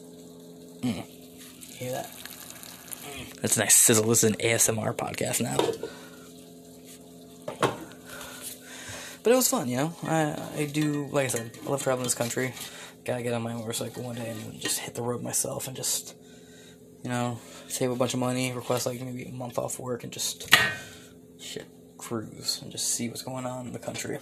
Mm. 0.82 1.06
Hear 1.76 1.92
that? 1.92 2.23
That's 3.44 3.58
a 3.58 3.60
nice 3.60 3.76
sizzle. 3.76 4.08
This 4.08 4.24
is 4.24 4.32
an 4.32 4.38
ASMR 4.38 4.96
podcast 4.96 5.42
now. 5.42 5.58
But 9.22 9.34
it 9.34 9.36
was 9.36 9.50
fun, 9.50 9.68
you 9.68 9.76
know? 9.76 9.94
I, 10.04 10.42
I 10.56 10.66
do, 10.66 11.10
like 11.12 11.26
I 11.26 11.28
said, 11.28 11.52
I 11.62 11.70
love 11.70 11.84
traveling 11.84 12.06
this 12.06 12.16
country. 12.16 12.54
Gotta 13.04 13.22
get 13.22 13.34
on 13.34 13.42
my 13.42 13.54
motorcycle 13.54 14.02
one 14.02 14.16
day 14.16 14.30
and 14.30 14.58
just 14.62 14.80
hit 14.80 14.96
the 14.96 15.02
road 15.02 15.22
myself 15.22 15.68
and 15.68 15.76
just, 15.76 16.16
you 17.04 17.10
know, 17.10 17.38
save 17.68 17.92
a 17.92 17.98
bunch 17.98 18.14
of 18.14 18.22
money, 18.22 18.54
request 18.54 18.86
like 18.86 19.02
maybe 19.02 19.26
a 19.26 19.32
month 19.34 19.58
off 19.58 19.78
work 19.78 20.06
and 20.06 20.14
just 20.14 20.56
shit 21.38 21.68
cruise 21.98 22.62
and 22.62 22.72
just 22.72 22.88
see 22.94 23.10
what's 23.10 23.24
going 23.24 23.46
on 23.46 23.68
in 23.68 23.74
the 23.74 23.80
country. 23.80 24.20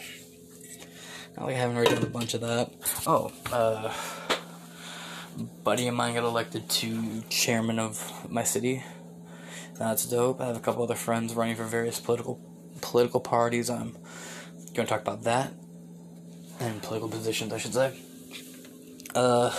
Now 1.38 1.48
I 1.48 1.52
haven't 1.52 1.76
already 1.76 1.94
done 1.94 2.04
a 2.04 2.08
bunch 2.08 2.34
of 2.34 2.42
that. 2.42 2.72
Oh, 3.06 3.32
uh, 3.52 3.94
buddy 5.64 5.88
of 5.88 5.94
mine 5.94 6.16
got 6.16 6.24
elected 6.24 6.68
to 6.70 7.22
chairman 7.30 7.78
of 7.78 8.32
my 8.32 8.44
city. 8.44 8.84
That's 9.78 10.06
dope. 10.06 10.42
I 10.42 10.48
have 10.48 10.58
a 10.58 10.60
couple 10.60 10.84
other 10.84 10.96
friends 10.96 11.34
running 11.34 11.56
for 11.56 11.64
various 11.64 12.00
political 12.00 12.40
political 12.82 13.20
parties. 13.20 13.70
I'm 13.70 13.94
going 14.74 14.86
to 14.86 14.86
talk 14.86 15.02
about 15.02 15.24
that 15.24 15.54
and 16.60 16.82
political 16.82 17.10
positions, 17.10 17.52
I 17.52 17.58
should 17.58 17.74
say. 17.74 17.94
Uh, 19.16 19.52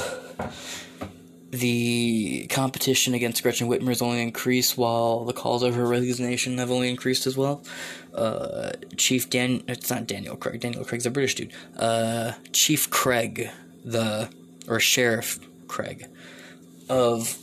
the 1.51 2.47
competition 2.49 3.13
against 3.13 3.43
Gretchen 3.43 3.69
Whitmer 3.69 3.89
has 3.89 4.01
only 4.01 4.23
increased, 4.23 4.79
while 4.79 5.25
the 5.25 5.33
calls 5.33 5.63
of 5.63 5.75
her 5.75 5.87
resignation 5.87 6.57
have 6.59 6.71
only 6.71 6.89
increased 6.89 7.27
as 7.27 7.37
well. 7.37 7.63
Uh, 8.15 8.73
Chief 8.97 9.29
Dan, 9.29 9.63
it's 9.69 9.91
not 9.91 10.07
Daniel 10.07 10.37
Craig. 10.37 10.61
Daniel 10.61 10.85
Craig's 10.85 11.05
a 11.05 11.11
British 11.11 11.35
dude. 11.35 11.53
Uh, 11.77 12.33
Chief 12.53 12.89
Craig, 12.89 13.51
the 13.85 14.31
or 14.69 14.81
Sheriff 14.81 15.39
Craig 15.67 16.07
of 16.89 17.37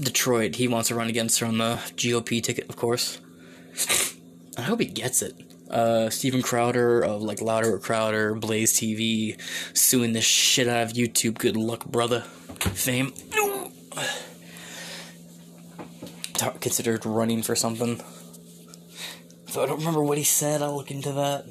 Detroit. 0.00 0.56
He 0.56 0.68
wants 0.68 0.88
to 0.88 0.94
run 0.94 1.08
against 1.08 1.40
her 1.40 1.46
on 1.46 1.58
the 1.58 1.76
GOP 1.96 2.42
ticket, 2.42 2.68
of 2.68 2.76
course. 2.76 3.20
I 4.56 4.62
hope 4.62 4.80
he 4.80 4.86
gets 4.86 5.22
it. 5.22 5.34
Uh, 5.70 6.10
Steven 6.10 6.42
Crowder 6.42 7.00
of 7.00 7.22
like 7.22 7.40
Louder 7.40 7.78
Crowder, 7.78 8.34
Blaze 8.34 8.72
TV, 8.72 9.40
suing 9.72 10.12
the 10.12 10.20
shit 10.20 10.66
out 10.66 10.82
of 10.82 10.92
YouTube. 10.92 11.38
Good 11.38 11.56
luck, 11.56 11.84
brother 11.86 12.22
fame. 12.74 13.12
Considered 16.60 17.06
running 17.06 17.42
for 17.42 17.54
something. 17.54 18.00
So 19.46 19.62
I 19.62 19.66
don't 19.66 19.78
remember 19.78 20.02
what 20.02 20.18
he 20.18 20.24
said. 20.24 20.62
I'll 20.62 20.76
look 20.76 20.90
into 20.90 21.12
that. 21.12 21.46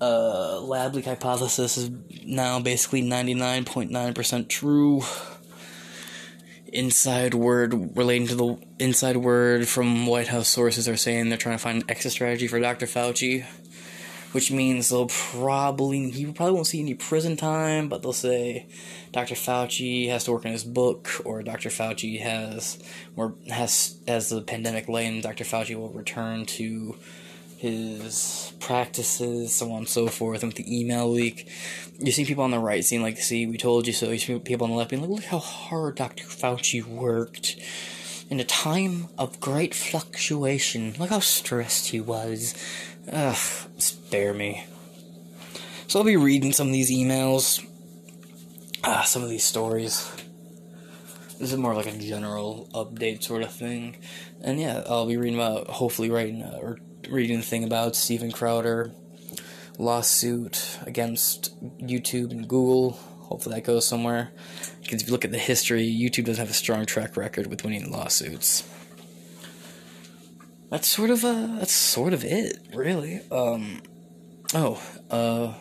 Uh, 0.00 0.60
lab 0.60 0.94
leak 0.94 1.04
hypothesis 1.04 1.76
is 1.76 1.90
now 2.24 2.60
basically 2.60 3.02
99.9% 3.02 4.48
true. 4.48 5.02
Inside 6.74 7.34
word 7.34 7.96
relating 7.96 8.26
to 8.28 8.34
the 8.34 8.58
inside 8.78 9.16
word 9.16 9.68
from 9.68 10.06
White 10.06 10.28
House 10.28 10.48
sources 10.48 10.88
are 10.88 10.96
saying 10.96 11.28
they're 11.28 11.38
trying 11.38 11.56
to 11.56 11.62
find 11.62 11.82
an 11.82 11.90
exit 11.90 12.12
strategy 12.12 12.48
for 12.48 12.60
Dr. 12.60 12.86
Fauci 12.86 13.46
which 14.34 14.50
means 14.50 14.88
they'll 14.88 15.06
probably 15.06 16.10
he 16.10 16.26
probably 16.26 16.54
won't 16.54 16.66
see 16.66 16.80
any 16.80 16.94
prison 16.94 17.36
time, 17.36 17.88
but 17.88 18.02
they'll 18.02 18.12
say 18.12 18.66
Dr. 19.12 19.36
Fauci 19.36 20.08
has 20.08 20.24
to 20.24 20.32
work 20.32 20.44
on 20.44 20.50
his 20.50 20.64
book, 20.64 21.08
or 21.24 21.44
Dr. 21.44 21.68
Fauci 21.68 22.20
has 22.20 22.76
or 23.14 23.34
has 23.48 23.96
as 24.08 24.30
the 24.30 24.42
pandemic 24.42 24.88
lanes, 24.88 25.22
Dr. 25.22 25.44
Fauci 25.44 25.76
will 25.76 25.90
return 25.90 26.46
to 26.46 26.96
his 27.64 28.52
practices, 28.60 29.54
so 29.54 29.72
on 29.72 29.78
and 29.78 29.88
so 29.88 30.06
forth. 30.06 30.42
And 30.42 30.50
with 30.52 30.62
the 30.62 30.80
email 30.80 31.10
leak, 31.10 31.48
you 31.98 32.12
see 32.12 32.26
people 32.26 32.44
on 32.44 32.50
the 32.50 32.58
right 32.58 32.84
saying 32.84 33.02
like, 33.02 33.18
"See, 33.18 33.46
we 33.46 33.56
told 33.56 33.86
you 33.86 33.92
so." 33.92 34.10
You 34.10 34.18
see 34.18 34.38
people 34.38 34.64
on 34.64 34.70
the 34.70 34.76
left 34.76 34.90
being 34.90 35.00
like, 35.00 35.10
"Look 35.10 35.24
how 35.24 35.38
hard 35.38 35.96
Dr. 35.96 36.24
Fauci 36.24 36.84
worked." 36.84 37.56
In 38.30 38.38
a 38.38 38.44
time 38.44 39.08
of 39.18 39.40
great 39.40 39.74
fluctuation, 39.74 40.94
look 40.98 41.10
how 41.10 41.20
stressed 41.20 41.88
he 41.88 42.00
was. 42.00 42.54
Ugh, 43.10 43.36
spare 43.78 44.34
me. 44.34 44.64
So 45.86 45.98
I'll 45.98 46.04
be 46.04 46.16
reading 46.16 46.52
some 46.52 46.68
of 46.68 46.72
these 46.72 46.90
emails, 46.90 47.64
ah, 48.82 49.04
some 49.06 49.22
of 49.22 49.30
these 49.30 49.44
stories. 49.44 50.10
This 51.38 51.52
is 51.52 51.56
more 51.56 51.74
like 51.74 51.86
a 51.86 51.92
general 51.92 52.68
update 52.74 53.22
sort 53.22 53.42
of 53.42 53.52
thing, 53.52 53.96
and 54.42 54.60
yeah, 54.60 54.82
I'll 54.86 55.06
be 55.06 55.16
reading 55.16 55.38
about, 55.38 55.68
hopefully, 55.68 56.10
writing 56.10 56.42
uh, 56.42 56.58
or 56.62 56.78
reading 57.10 57.38
the 57.38 57.42
thing 57.42 57.64
about 57.64 57.96
Steven 57.96 58.30
Crowder 58.30 58.92
lawsuit 59.78 60.78
against 60.86 61.58
YouTube 61.78 62.30
and 62.30 62.48
Google. 62.48 62.92
Hopefully, 62.92 63.56
that 63.56 63.64
goes 63.64 63.86
somewhere. 63.86 64.30
Because 64.82 65.02
if 65.02 65.08
you 65.08 65.12
look 65.12 65.24
at 65.24 65.32
the 65.32 65.38
history, 65.38 65.84
YouTube 65.84 66.26
doesn't 66.26 66.40
have 66.40 66.50
a 66.50 66.54
strong 66.54 66.84
track 66.86 67.16
record 67.16 67.46
with 67.46 67.64
winning 67.64 67.90
lawsuits 67.90 68.64
that's 70.74 70.88
sort 70.88 71.10
of 71.10 71.24
uh 71.24 71.46
that's 71.58 71.72
sort 71.72 72.12
of 72.12 72.24
it, 72.24 72.58
really. 72.74 73.20
Um 73.30 73.80
oh, 74.54 74.82
uh 75.08 75.54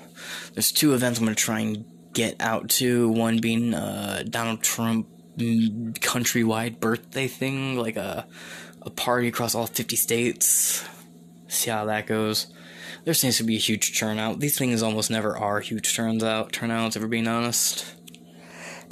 there's 0.53 0.71
two 0.71 0.95
events 0.95 1.19
I'm 1.19 1.25
gonna 1.25 1.35
try 1.35 1.59
and 1.59 1.85
get 2.13 2.35
out 2.39 2.69
to. 2.81 3.09
One 3.09 3.39
being 3.39 3.75
uh 3.75 4.23
Donald 4.27 4.63
Trump 4.63 5.07
mm, 5.37 5.93
countrywide 5.99 6.79
birthday 6.79 7.27
thing, 7.27 7.77
like 7.77 7.95
a 7.95 8.25
a 8.81 8.89
party 8.89 9.27
across 9.27 9.53
all 9.53 9.67
50 9.67 9.95
states. 9.95 10.83
See 11.53 11.69
how 11.69 11.85
that 11.85 12.07
goes. 12.07 12.47
There 13.05 13.13
seems 13.13 13.37
to 13.37 13.43
be 13.43 13.55
a 13.55 13.59
huge 13.59 13.97
turnout. 13.97 14.39
These 14.39 14.57
things 14.57 14.81
almost 14.81 15.11
never 15.11 15.37
are 15.37 15.59
huge 15.59 15.95
turns 15.95 16.23
out 16.23 16.53
turnouts, 16.53 16.97
we're 16.97 17.07
being 17.07 17.27
honest 17.27 17.95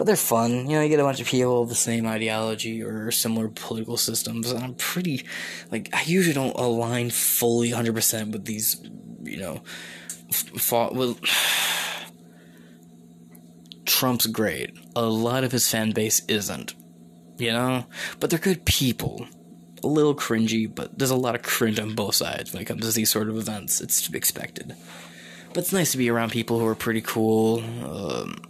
but 0.02 0.08
they're 0.08 0.16
fun. 0.16 0.68
You 0.68 0.78
know, 0.78 0.82
you 0.82 0.90
get 0.90 1.00
a 1.00 1.04
bunch 1.04 1.22
of 1.22 1.28
people 1.28 1.62
of 1.62 1.70
the 1.70 1.76
same 1.76 2.08
ideology 2.08 2.82
or 2.82 3.12
similar 3.12 3.50
political 3.50 3.98
systems, 3.98 4.52
and 4.52 4.64
I'm 4.64 4.74
pretty, 4.74 5.28
like, 5.70 5.90
I 5.94 6.02
usually 6.02 6.34
don't 6.34 6.58
align 6.58 7.12
fully 7.12 7.70
100% 7.70 8.32
with 8.32 8.46
these, 8.46 8.82
you 9.22 9.38
know, 9.38 9.62
fought 10.32 10.96
well. 10.96 11.20
Trump's 13.86 14.26
great. 14.26 14.72
A 14.96 15.04
lot 15.04 15.44
of 15.44 15.52
his 15.52 15.70
fan 15.70 15.92
base 15.92 16.24
isn't, 16.28 16.74
you 17.38 17.52
know, 17.52 17.86
but 18.20 18.32
they're 18.32 18.40
good 18.40 18.66
people. 18.66 19.28
A 19.84 19.88
little 19.88 20.16
cringy, 20.16 20.74
but 20.74 20.98
there's 20.98 21.12
a 21.12 21.16
lot 21.16 21.36
of 21.36 21.42
cringe 21.42 21.80
on 21.80 21.96
both 21.96 22.16
sides 22.16 22.54
when 22.54 22.62
it 22.62 22.66
comes 22.66 22.82
to 22.82 22.92
these 22.92 23.10
sort 23.10 23.30
of 23.30 23.38
events. 23.38 23.82
It's 23.82 24.02
to 24.04 24.12
be 24.12 24.18
expected. 24.18 24.76
But 25.50 25.60
it's 25.60 25.74
nice 25.74 25.92
to 25.92 25.98
be 25.98 26.10
around 26.10 26.32
people 26.32 26.60
who 26.60 26.68
are 26.68 26.76
pretty 26.76 27.02
cool. 27.02 27.64
Um, 27.84 28.42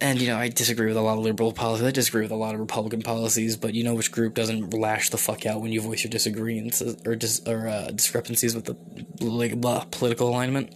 and 0.00 0.20
you 0.20 0.28
know, 0.28 0.36
I 0.36 0.48
disagree 0.48 0.86
with 0.86 0.96
a 0.96 1.00
lot 1.00 1.16
of 1.16 1.24
liberal 1.24 1.52
policies. 1.52 1.86
I 1.86 1.90
disagree 1.90 2.22
with 2.22 2.30
a 2.30 2.36
lot 2.36 2.54
of 2.54 2.60
Republican 2.60 3.02
policies, 3.02 3.56
but 3.56 3.74
you 3.74 3.84
know 3.84 3.94
which 3.94 4.12
group 4.12 4.34
doesn't 4.34 4.74
lash 4.74 5.08
the 5.08 5.16
fuck 5.16 5.46
out 5.46 5.62
when 5.62 5.72
you 5.72 5.80
voice 5.80 6.04
your 6.04 6.10
disagreements 6.10 6.82
or 7.06 7.16
dis- 7.16 7.40
or 7.46 7.66
uh, 7.68 7.86
discrepancies 7.86 8.54
with 8.54 8.66
the 8.66 8.76
like 9.24 9.60
blah, 9.60 9.84
political 9.90 10.28
alignment? 10.28 10.74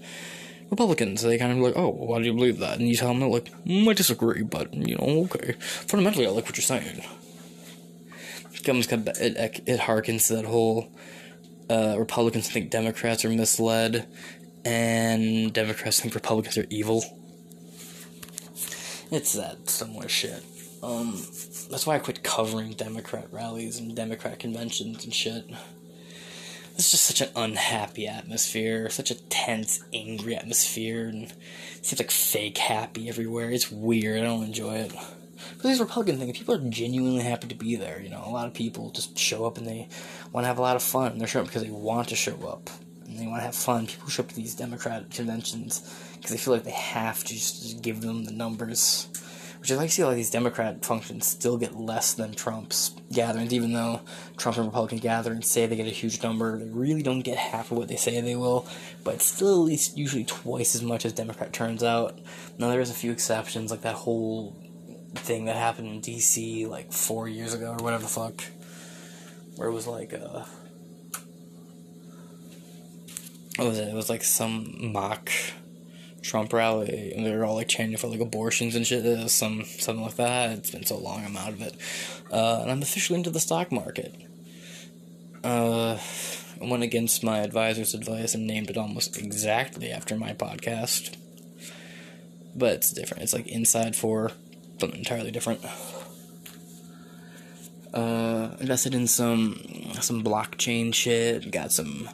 Republicans, 0.71 1.23
they 1.23 1.39
kind 1.39 1.53
of 1.53 1.59
like, 1.59 1.77
oh, 1.77 1.89
why 1.89 2.19
do 2.19 2.27
you 2.27 2.35
believe 2.35 2.59
that? 2.59 2.79
And 2.79 2.89
you 2.89 2.97
tell 2.97 3.09
them, 3.09 3.21
like, 3.21 3.51
mm, 3.65 3.89
I 3.89 3.95
disagree, 3.95 4.43
but 4.43 4.73
you 4.75 4.97
know, 4.97 5.25
okay. 5.25 5.53
Fundamentally, 5.61 6.27
I 6.27 6.31
like 6.31 6.45
what 6.45 6.57
you're 6.57 6.63
saying. 6.63 7.03
Comes, 8.65 8.91
it, 8.93 9.63
it 9.67 9.81
harkens 9.81 10.29
to 10.29 10.37
that 10.37 10.45
whole 10.45 10.93
uh, 11.71 11.97
Republicans 11.99 12.51
think 12.51 12.71
Democrats 12.71 13.25
are 13.25 13.31
misled, 13.31 14.07
and 14.65 15.53
Democrats 15.53 16.01
think 16.01 16.15
Republicans 16.15 16.59
are 16.59 16.67
evil 16.71 17.05
it's 19.11 19.33
that 19.35 19.69
similar 19.69 20.09
shit. 20.09 20.43
Um, 20.83 21.13
that's 21.71 21.87
why 21.87 21.97
I 21.97 21.99
quit 21.99 22.23
covering 22.23 22.73
Democrat 22.73 23.29
rallies 23.33 23.79
and 23.79 23.95
Democrat 23.95 24.39
conventions 24.39 25.05
and 25.05 25.15
shit. 25.15 25.45
it's 26.75 26.91
just 26.91 27.05
such 27.05 27.21
an 27.21 27.31
unhappy 27.35 28.07
atmosphere, 28.07 28.89
such 28.91 29.11
a 29.11 29.21
tense, 29.29 29.83
angry 29.93 30.37
atmosphere, 30.37 31.09
and 31.09 31.25
it 31.25 31.85
seems 31.85 32.01
like 32.01 32.11
fake 32.11 32.59
happy 32.59 33.09
everywhere. 33.09 33.51
It's 33.51 33.73
weird. 33.73 34.21
I 34.21 34.25
don't 34.25 34.45
enjoy 34.45 34.77
it. 34.77 34.93
These 35.63 35.81
Republican 35.81 36.19
things, 36.19 36.39
people 36.39 36.55
are 36.55 36.71
genuinely 36.71 37.23
happy 37.23 37.49
to 37.49 37.55
be 37.55 37.77
there. 37.77 38.01
You 38.01 38.11
know, 38.11 38.23
a 38.25 38.31
lot 38.31 38.47
of 38.47 38.55
people 38.55 38.91
just 38.91 39.19
show 39.19 39.45
up 39.45 39.59
and 39.59 39.67
they 39.67 39.89
want 40.33 40.45
to 40.45 40.49
have 40.49 40.59
a 40.59 40.63
lot 40.63 40.77
of 40.77 40.83
fun. 40.83 41.19
They're 41.19 41.27
showing 41.27 41.45
up 41.45 41.49
because 41.49 41.65
they 41.65 41.71
want 41.71 42.09
to 42.09 42.17
show 42.17 42.37
up 42.47 42.71
and 43.07 43.19
they 43.19 43.27
want 43.27 43.41
to 43.41 43.47
have 43.47 43.57
fun. 43.57 43.87
People 43.87 44.09
show 44.09 44.23
up 44.23 44.29
to 44.29 44.37
these 44.37 44.55
Democrat 44.55 45.11
conventions 45.11 45.81
because 46.15 46.31
they 46.31 46.37
feel 46.37 46.55
like 46.55 46.65
they 46.65 46.71
have 46.71 47.25
to 47.25 47.35
just 47.35 47.83
give 47.83 48.03
them 48.03 48.25
the 48.25 48.33
numbers 48.33 49.09
which 49.61 49.73
I 49.73 49.75
like 49.75 49.89
to 49.89 49.95
see 49.95 50.03
a 50.03 50.05
lot 50.05 50.13
of 50.13 50.17
these 50.17 50.31
Democrat 50.31 50.85
functions 50.85 51.27
still 51.27 51.57
get 51.57 51.75
less 51.75 52.15
than 52.15 52.35
Trump's 52.35 52.95
gatherings, 53.13 53.53
even 53.53 53.73
though 53.73 54.01
Trump 54.37 54.57
and 54.57 54.67
Republican 54.67 54.99
gatherings 54.99 55.51
say 55.51 55.67
they 55.67 55.77
get 55.77 55.87
a 55.87 55.91
huge 55.91 56.23
number. 56.23 56.59
They 56.59 56.71
really 56.71 57.03
don't 57.03 57.23
get 57.23 57.39
half 57.39 57.73
of 57.73 57.79
what 57.79 57.89
they 57.89 57.97
say 57.97 58.21
they 58.21 58.37
will, 58.37 58.67
but 59.03 59.21
still 59.21 59.63
at 59.63 59.67
least 59.67 59.99
usually 59.99 60.25
twice 60.25 60.75
as 60.75 60.83
much 60.83 61.05
as 61.05 61.13
Democrat 61.13 61.53
turns 61.53 61.83
out. 61.83 62.19
Now, 62.57 62.69
there's 62.69 62.91
a 62.91 62.95
few 62.95 63.11
exceptions, 63.11 63.71
like 63.71 63.83
that 63.83 63.95
whole 63.95 64.57
thing 65.19 65.47
that 65.47 65.57
happened 65.57 65.89
in 65.89 66.01
D.C. 66.01 66.67
like 66.67 66.93
four 66.93 67.29
years 67.29 67.55
ago 67.55 67.77
or 67.79 67.83
whatever 67.83 68.03
the 68.03 68.09
fuck, 68.09 68.43
where 69.57 69.69
it 69.69 69.73
was 69.73 69.87
like, 69.87 70.15
uh, 70.15 70.45
what 73.57 73.69
was 73.69 73.79
it? 73.79 73.89
It 73.89 73.95
was 73.95 74.09
like 74.09 74.23
some 74.23 74.93
mock 74.93 75.31
Trump 76.23 76.53
rally, 76.53 77.13
and 77.15 77.25
they 77.25 77.35
were 77.35 77.45
all 77.45 77.55
like 77.55 77.69
chanting 77.69 77.97
for 77.97 78.09
like 78.09 78.21
abortions 78.21 78.75
and 78.75 78.87
shit, 78.87 79.05
uh, 79.05 79.29
some 79.29 79.65
something 79.65 80.05
like 80.05 80.17
that. 80.17 80.51
It's 80.59 80.71
been 80.71 80.85
so 80.85 80.99
long, 80.99 81.25
I'm 81.25 81.37
out 81.37 81.53
of 81.53 81.63
it, 81.63 81.75
uh, 82.31 82.61
and 82.63 82.71
I'm 82.71 82.83
officially 82.83 83.19
into 83.19 83.31
the 83.31 83.41
stock 83.41 83.73
market. 83.73 84.15
Uh, 85.43 85.99
I 86.61 86.65
went 86.65 86.83
against 86.83 87.23
my 87.23 87.39
advisor's 87.39 87.95
advice 87.95 88.35
and 88.35 88.47
named 88.47 88.71
it 88.71 88.77
almost 88.77 89.17
exactly 89.17 89.91
after 89.91 90.17
my 90.17 90.33
podcast, 90.33 91.17
but 92.55 92.75
it's 92.75 92.93
different. 92.93 93.23
It's 93.23 93.33
like 93.33 93.47
Inside 93.47 93.95
for 93.95 94.33
something 94.79 94.99
entirely 94.99 95.31
different. 95.31 95.61
Uh, 97.93 98.51
invested 98.61 98.95
in 98.95 99.07
some 99.07 99.57
some 100.01 100.23
blockchain 100.23 100.95
shit. 100.95 101.51
Got 101.51 101.73
some 101.73 102.09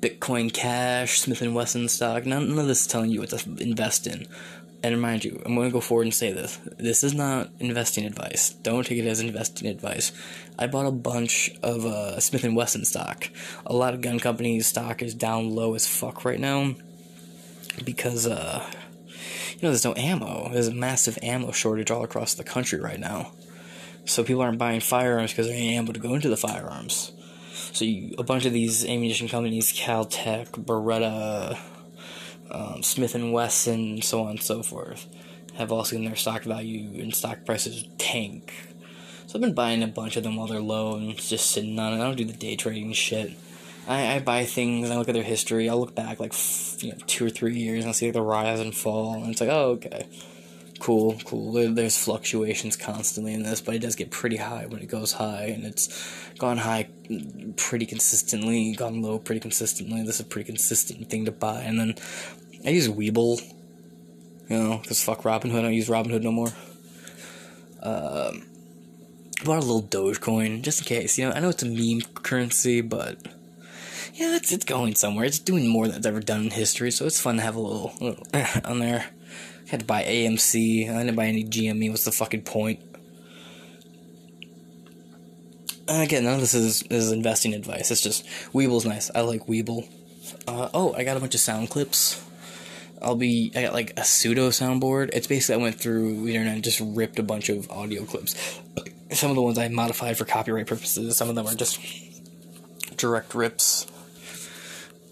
Bitcoin 0.00 0.52
Cash, 0.52 1.20
Smith 1.20 1.42
and 1.42 1.54
Wesson 1.54 1.88
stock. 1.88 2.26
None, 2.26 2.48
none 2.48 2.58
of 2.58 2.66
this 2.66 2.82
is 2.82 2.86
telling 2.88 3.10
you 3.10 3.20
what 3.20 3.30
to 3.30 3.62
invest 3.62 4.06
in. 4.06 4.26
And 4.84 4.96
remind 4.96 5.24
you, 5.24 5.40
I'm 5.46 5.54
going 5.54 5.68
to 5.68 5.72
go 5.72 5.80
forward 5.80 6.06
and 6.06 6.14
say 6.14 6.32
this. 6.32 6.58
This 6.76 7.04
is 7.04 7.14
not 7.14 7.50
investing 7.60 8.04
advice. 8.04 8.50
Don't 8.50 8.84
take 8.84 8.98
it 8.98 9.06
as 9.06 9.20
investing 9.20 9.68
advice. 9.68 10.10
I 10.58 10.66
bought 10.66 10.86
a 10.86 10.90
bunch 10.90 11.52
of 11.62 11.86
uh, 11.86 12.18
Smith 12.18 12.42
and 12.42 12.56
Wesson 12.56 12.84
stock. 12.84 13.30
A 13.64 13.72
lot 13.72 13.94
of 13.94 14.00
gun 14.00 14.18
companies' 14.18 14.66
stock 14.66 15.00
is 15.00 15.14
down 15.14 15.54
low 15.54 15.74
as 15.74 15.86
fuck 15.86 16.24
right 16.24 16.40
now 16.40 16.74
because 17.84 18.26
uh, 18.26 18.68
you 19.62 19.68
know 19.68 19.70
there's 19.70 19.84
no 19.84 19.94
ammo. 19.94 20.48
There's 20.52 20.66
a 20.66 20.74
massive 20.74 21.16
ammo 21.22 21.52
shortage 21.52 21.92
all 21.92 22.02
across 22.02 22.34
the 22.34 22.42
country 22.42 22.80
right 22.80 22.98
now. 22.98 23.30
So 24.04 24.24
people 24.24 24.42
aren't 24.42 24.58
buying 24.58 24.80
firearms 24.80 25.30
because 25.30 25.48
ain't 25.48 25.76
ammo 25.78 25.92
to 25.92 26.00
go 26.00 26.14
into 26.14 26.28
the 26.28 26.36
firearms. 26.36 27.12
So 27.72 27.84
you, 27.84 28.16
a 28.18 28.24
bunch 28.24 28.44
of 28.44 28.52
these 28.52 28.84
ammunition 28.84 29.28
companies, 29.28 29.72
Caltech, 29.72 30.48
Beretta, 30.50 31.56
um, 32.50 32.82
Smith 32.82 33.14
and 33.14 33.32
Wesson, 33.32 34.02
so 34.02 34.24
on 34.24 34.30
and 34.30 34.42
so 34.42 34.64
forth, 34.64 35.06
have 35.54 35.70
all 35.70 35.84
seen 35.84 36.04
their 36.04 36.16
stock 36.16 36.42
value 36.42 37.00
and 37.00 37.14
stock 37.14 37.44
prices 37.46 37.84
tank. 37.98 38.52
So 39.28 39.36
I've 39.36 39.42
been 39.42 39.54
buying 39.54 39.84
a 39.84 39.86
bunch 39.86 40.16
of 40.16 40.24
them 40.24 40.34
while 40.34 40.48
they're 40.48 40.60
low 40.60 40.96
and 40.96 41.16
just 41.16 41.52
sitting 41.52 41.78
on 41.78 41.92
it. 41.92 41.96
I 41.96 42.04
don't 42.04 42.16
do 42.16 42.24
the 42.24 42.32
day 42.32 42.56
trading 42.56 42.94
shit. 42.94 43.38
I, 43.86 44.16
I 44.16 44.18
buy 44.20 44.44
things. 44.44 44.84
And 44.84 44.94
I 44.94 44.98
look 44.98 45.08
at 45.08 45.14
their 45.14 45.22
history. 45.22 45.68
I'll 45.68 45.80
look 45.80 45.94
back 45.94 46.20
like 46.20 46.34
you 46.82 46.92
know 46.92 46.98
two 47.06 47.26
or 47.26 47.30
three 47.30 47.56
years 47.56 47.80
and 47.80 47.88
I'll 47.88 47.94
see 47.94 48.06
like 48.06 48.14
the 48.14 48.22
rise 48.22 48.60
and 48.60 48.74
fall, 48.74 49.14
and 49.14 49.30
it's 49.30 49.40
like, 49.40 49.50
oh 49.50 49.70
okay 49.72 50.06
cool, 50.82 51.16
cool. 51.24 51.52
There's 51.52 51.96
fluctuations 51.96 52.76
constantly 52.76 53.34
in 53.34 53.44
this, 53.44 53.60
but 53.60 53.76
it 53.76 53.78
does 53.78 53.94
get 53.94 54.10
pretty 54.10 54.36
high 54.36 54.66
when 54.66 54.82
it 54.82 54.88
goes 54.88 55.12
high, 55.12 55.44
and 55.44 55.64
it's 55.64 55.88
gone 56.38 56.58
high 56.58 56.88
pretty 57.56 57.86
consistently, 57.86 58.74
gone 58.74 59.00
low 59.00 59.18
pretty 59.18 59.40
consistently. 59.40 60.02
This 60.02 60.16
is 60.16 60.22
a 60.22 60.24
pretty 60.24 60.46
consistent 60.46 61.08
thing 61.08 61.24
to 61.26 61.32
buy. 61.32 61.62
And 61.62 61.78
then 61.78 61.94
I 62.66 62.70
use 62.70 62.88
Webull, 62.88 63.40
you 64.48 64.58
know, 64.58 64.78
because 64.78 65.02
fuck 65.02 65.22
Robinhood. 65.22 65.60
I 65.60 65.62
don't 65.62 65.72
use 65.72 65.88
Robinhood 65.88 66.22
no 66.22 66.32
more. 66.32 66.52
Um, 67.80 68.46
I 69.40 69.44
bought 69.44 69.62
a 69.62 69.66
little 69.66 69.84
Dogecoin 69.84 70.62
just 70.62 70.80
in 70.80 70.86
case. 70.86 71.16
You 71.16 71.28
know, 71.28 71.32
I 71.32 71.38
know 71.38 71.50
it's 71.50 71.62
a 71.62 71.66
meme 71.66 72.02
currency, 72.14 72.80
but 72.80 73.18
yeah, 74.14 74.36
it's 74.36 74.52
it's 74.52 74.64
going 74.64 74.94
somewhere. 74.94 75.24
It's 75.24 75.38
doing 75.38 75.68
more 75.68 75.86
than 75.86 75.96
it's 75.96 76.06
ever 76.06 76.20
done 76.20 76.44
in 76.44 76.50
history, 76.50 76.90
so 76.90 77.06
it's 77.06 77.20
fun 77.20 77.36
to 77.36 77.42
have 77.42 77.56
a 77.56 77.60
little, 77.60 77.92
little 78.00 78.26
on 78.64 78.78
there 78.78 79.06
I 79.66 79.70
had 79.70 79.80
to 79.80 79.86
buy 79.86 80.02
AMC. 80.04 80.90
I 80.90 80.98
didn't 80.98 81.16
buy 81.16 81.26
any 81.26 81.44
GME. 81.44 81.90
What's 81.90 82.04
the 82.04 82.12
fucking 82.12 82.42
point? 82.42 82.80
again, 85.88 86.24
none 86.24 86.34
of 86.34 86.40
this 86.40 86.54
is, 86.54 86.82
is 86.84 87.12
investing 87.12 87.54
advice. 87.54 87.90
It's 87.90 88.00
just 88.00 88.24
Webull's 88.52 88.86
nice. 88.86 89.10
I 89.14 89.20
like 89.20 89.46
Webull. 89.46 89.88
Uh, 90.46 90.68
oh, 90.72 90.94
I 90.94 91.04
got 91.04 91.16
a 91.16 91.20
bunch 91.20 91.34
of 91.34 91.40
sound 91.40 91.70
clips. 91.70 92.24
I'll 93.00 93.16
be. 93.16 93.50
I 93.54 93.62
got 93.62 93.72
like 93.72 93.98
a 93.98 94.04
pseudo 94.04 94.50
soundboard. 94.50 95.10
It's 95.12 95.26
basically 95.26 95.60
I 95.60 95.64
went 95.64 95.80
through 95.80 96.24
the 96.24 96.34
internet 96.34 96.54
and 96.54 96.64
just 96.64 96.80
ripped 96.80 97.18
a 97.18 97.22
bunch 97.22 97.48
of 97.48 97.68
audio 97.70 98.04
clips. 98.04 98.60
Some 99.10 99.30
of 99.30 99.36
the 99.36 99.42
ones 99.42 99.58
I 99.58 99.68
modified 99.68 100.16
for 100.16 100.24
copyright 100.24 100.68
purposes. 100.68 101.16
Some 101.16 101.28
of 101.28 101.34
them 101.34 101.46
are 101.46 101.54
just 101.54 101.80
direct 102.96 103.34
rips. 103.34 103.86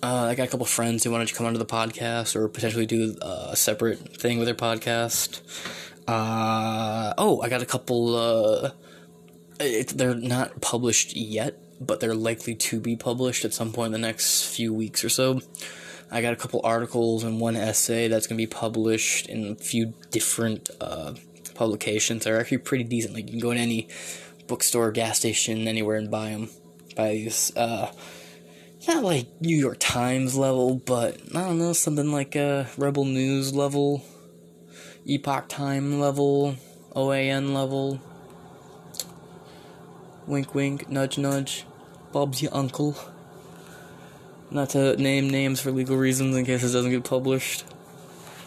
Uh, 0.02 0.28
I 0.30 0.34
got 0.34 0.44
a 0.44 0.50
couple 0.50 0.64
friends 0.64 1.04
who 1.04 1.10
wanted 1.10 1.28
to 1.28 1.34
come 1.34 1.46
onto 1.46 1.58
the 1.58 1.66
podcast 1.66 2.34
or 2.34 2.48
potentially 2.48 2.86
do 2.86 3.16
uh, 3.20 3.48
a 3.50 3.56
separate 3.56 3.98
thing 4.16 4.38
with 4.38 4.46
their 4.46 4.54
podcast. 4.54 5.42
Uh, 6.08 7.12
oh, 7.18 7.40
I 7.42 7.50
got 7.50 7.60
a 7.60 7.66
couple. 7.66 8.16
Uh, 8.16 8.70
it, 9.60 9.88
they're 9.88 10.14
not 10.14 10.62
published 10.62 11.14
yet, 11.14 11.58
but 11.80 12.00
they're 12.00 12.14
likely 12.14 12.54
to 12.54 12.80
be 12.80 12.96
published 12.96 13.44
at 13.44 13.52
some 13.52 13.72
point 13.72 13.94
in 13.94 14.00
the 14.00 14.06
next 14.06 14.44
few 14.54 14.72
weeks 14.72 15.04
or 15.04 15.10
so. 15.10 15.42
I 16.10 16.22
got 16.22 16.32
a 16.32 16.36
couple 16.36 16.62
articles 16.64 17.22
and 17.22 17.38
one 17.38 17.54
essay 17.54 18.08
that's 18.08 18.26
going 18.26 18.38
to 18.38 18.42
be 18.42 18.50
published 18.50 19.26
in 19.26 19.52
a 19.52 19.54
few 19.54 19.92
different 20.10 20.70
uh, 20.80 21.14
publications. 21.54 22.24
They're 22.24 22.40
actually 22.40 22.58
pretty 22.58 22.84
decent. 22.84 23.14
Like 23.14 23.26
you 23.26 23.32
can 23.32 23.40
go 23.40 23.50
in 23.50 23.58
any 23.58 23.88
bookstore, 24.48 24.90
gas 24.92 25.18
station, 25.18 25.68
anywhere 25.68 25.96
and 25.96 26.10
buy 26.10 26.30
them. 26.30 26.48
Buy 26.96 27.10
these. 27.10 27.54
Uh, 27.54 27.92
not 28.88 29.04
like 29.04 29.28
New 29.40 29.56
York 29.56 29.76
Times 29.78 30.36
level, 30.36 30.76
but 30.76 31.20
I 31.34 31.44
don't 31.44 31.58
know, 31.58 31.74
something 31.74 32.10
like 32.10 32.34
a 32.34 32.68
Rebel 32.78 33.04
News 33.04 33.54
level, 33.54 34.02
Epoch 35.04 35.48
Time 35.48 36.00
level, 36.00 36.56
OAN 36.96 37.52
level. 37.52 38.00
Wink, 40.26 40.54
wink, 40.54 40.88
nudge, 40.88 41.18
nudge. 41.18 41.66
Bob's 42.12 42.40
your 42.40 42.54
uncle. 42.54 42.96
Not 44.50 44.70
to 44.70 44.96
name 44.96 45.28
names 45.28 45.60
for 45.60 45.70
legal 45.70 45.96
reasons 45.96 46.34
in 46.36 46.44
case 46.44 46.62
it 46.62 46.72
doesn't 46.72 46.90
get 46.90 47.04
published, 47.04 47.64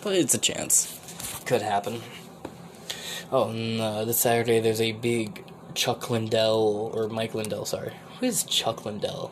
but 0.02 0.14
it's 0.14 0.34
a 0.34 0.38
chance. 0.38 1.44
Could 1.46 1.62
happen. 1.62 2.02
Oh, 3.32 3.50
and 3.50 3.80
uh, 3.80 4.06
this 4.06 4.20
Saturday 4.20 4.60
there's 4.60 4.82
a 4.82 4.94
big 4.94 5.44
Chuck 5.76 6.10
Lindell, 6.10 6.92
or 6.94 7.08
Mike 7.08 7.34
Lindell, 7.34 7.66
sorry. 7.66 7.94
Who 8.20 8.26
is 8.26 8.44
Chuck 8.44 8.86
Lindell? 8.86 9.32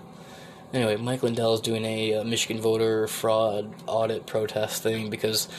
Anyway, 0.73 0.95
Mike 0.95 1.21
Lindell 1.21 1.53
is 1.53 1.59
doing 1.59 1.83
a 1.83 2.13
uh, 2.15 2.23
Michigan 2.23 2.61
voter 2.61 3.05
fraud 3.07 3.73
audit 3.87 4.25
protest 4.25 4.81
thing 4.81 5.09
because 5.09 5.49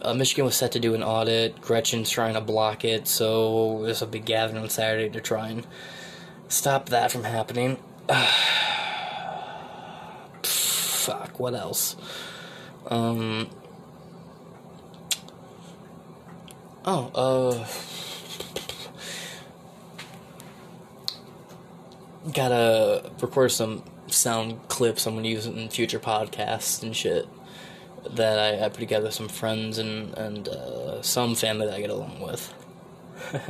uh, 0.00 0.14
Michigan 0.14 0.44
was 0.44 0.54
set 0.54 0.70
to 0.72 0.78
do 0.78 0.94
an 0.94 1.02
audit. 1.02 1.60
Gretchen's 1.60 2.08
trying 2.08 2.34
to 2.34 2.40
block 2.40 2.84
it, 2.84 3.08
so 3.08 3.80
there's 3.82 4.00
a 4.00 4.06
big 4.06 4.24
gathering 4.24 4.62
on 4.62 4.70
Saturday 4.70 5.10
to 5.10 5.20
try 5.20 5.48
and 5.48 5.66
stop 6.48 6.90
that 6.90 7.10
from 7.10 7.24
happening. 7.24 7.78
Fuck, 10.44 11.40
what 11.40 11.54
else? 11.54 11.96
Um. 12.86 13.50
Oh, 16.84 17.10
uh. 17.14 17.66
Gotta 22.32 23.10
record 23.20 23.50
some 23.50 23.82
sound 24.12 24.68
clips 24.68 25.06
I'm 25.06 25.14
gonna 25.14 25.28
use 25.28 25.46
in 25.46 25.68
future 25.68 25.98
podcasts 25.98 26.82
and 26.82 26.94
shit 26.94 27.26
that 28.10 28.38
I, 28.38 28.64
I 28.64 28.68
put 28.68 28.80
together 28.80 29.10
some 29.10 29.28
friends 29.28 29.78
and 29.78 30.16
and 30.16 30.48
uh, 30.48 31.02
some 31.02 31.34
family 31.34 31.66
that 31.66 31.74
I 31.74 31.80
get 31.80 31.90
along 31.90 32.20
with. 32.20 32.54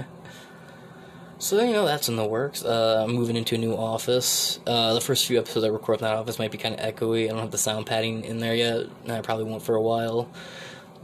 so 1.39 1.63
you 1.63 1.73
know 1.73 1.87
that's 1.87 2.09
in 2.09 2.17
the 2.17 2.25
works. 2.25 2.65
Uh, 2.65 3.05
I'm 3.07 3.15
moving 3.15 3.37
into 3.37 3.55
a 3.55 3.59
new 3.59 3.75
office. 3.75 4.61
Uh, 4.67 4.95
the 4.95 5.01
first 5.01 5.27
few 5.27 5.39
episodes 5.39 5.65
I 5.65 5.69
record 5.69 6.01
in 6.01 6.05
that 6.05 6.15
office 6.15 6.39
might 6.39 6.51
be 6.51 6.59
kind 6.59 6.79
of 6.79 6.81
echoey. 6.81 7.25
I 7.25 7.29
don't 7.29 7.39
have 7.39 7.51
the 7.51 7.59
sound 7.59 7.87
padding 7.87 8.25
in 8.25 8.39
there 8.39 8.55
yet, 8.55 8.87
and 9.05 9.13
I 9.13 9.21
probably 9.21 9.45
won't 9.45 9.63
for 9.63 9.75
a 9.75 9.83
while. 9.83 10.31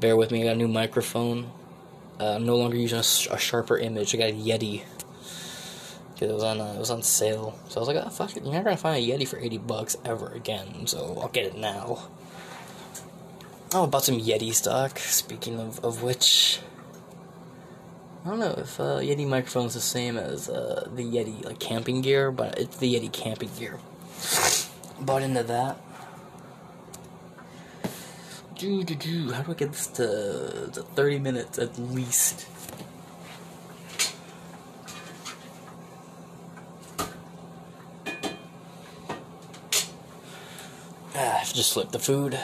Bear 0.00 0.16
with 0.16 0.30
me. 0.30 0.42
I 0.42 0.46
got 0.46 0.52
a 0.52 0.56
new 0.56 0.68
microphone. 0.68 1.50
Uh, 2.18 2.32
I'm 2.32 2.46
no 2.46 2.56
longer 2.56 2.76
using 2.76 2.98
a, 2.98 3.34
a 3.34 3.38
sharper 3.38 3.78
image. 3.78 4.14
I 4.14 4.18
got 4.18 4.30
a 4.30 4.32
Yeti 4.32 4.82
Cause 6.18 6.30
it 6.30 6.34
was 6.34 6.42
on 6.42 6.60
uh, 6.60 6.72
it 6.74 6.78
was 6.78 6.90
on 6.90 7.02
sale, 7.02 7.58
so 7.68 7.78
I 7.78 7.80
was 7.80 7.88
like, 7.88 8.04
oh 8.04 8.08
fuck 8.08 8.36
it, 8.36 8.42
you're 8.42 8.54
not 8.54 8.64
gonna 8.64 8.76
find 8.76 8.96
a 8.96 9.06
Yeti 9.06 9.28
for 9.28 9.38
eighty 9.38 9.58
bucks 9.58 9.96
ever 10.04 10.28
again, 10.28 10.86
so 10.86 11.18
I'll 11.20 11.28
get 11.28 11.46
it 11.46 11.56
now. 11.58 12.08
Oh, 13.74 13.84
I 13.84 13.86
bought 13.86 14.04
some 14.04 14.18
Yeti 14.18 14.54
stock. 14.54 14.98
Speaking 14.98 15.60
of 15.60 15.84
of 15.84 16.02
which, 16.02 16.60
I 18.24 18.30
don't 18.30 18.40
know 18.40 18.54
if 18.56 18.80
uh, 18.80 18.98
Yeti 19.00 19.28
microphone 19.28 19.66
is 19.66 19.74
the 19.74 19.80
same 19.80 20.16
as 20.16 20.48
uh, 20.48 20.88
the 20.94 21.02
Yeti 21.02 21.44
like 21.44 21.58
camping 21.58 22.00
gear, 22.00 22.32
but 22.32 22.58
it's 22.58 22.78
the 22.78 22.94
Yeti 22.94 23.12
camping 23.12 23.50
gear. 23.58 23.78
Bought 25.00 25.22
into 25.22 25.42
that. 25.42 25.76
Do, 28.58 28.82
do, 28.84 28.94
do. 28.94 29.32
How 29.32 29.42
do 29.42 29.50
I 29.52 29.54
get 29.54 29.72
this 29.72 29.86
to, 29.88 30.70
to 30.72 30.82
30 30.82 31.18
minutes 31.18 31.58
at 31.58 31.78
least? 31.78 32.46
Ah, 41.14 41.40
I 41.40 41.44
just 41.56 41.72
flipped 41.72 41.92
the 41.92 41.98
food. 41.98 42.38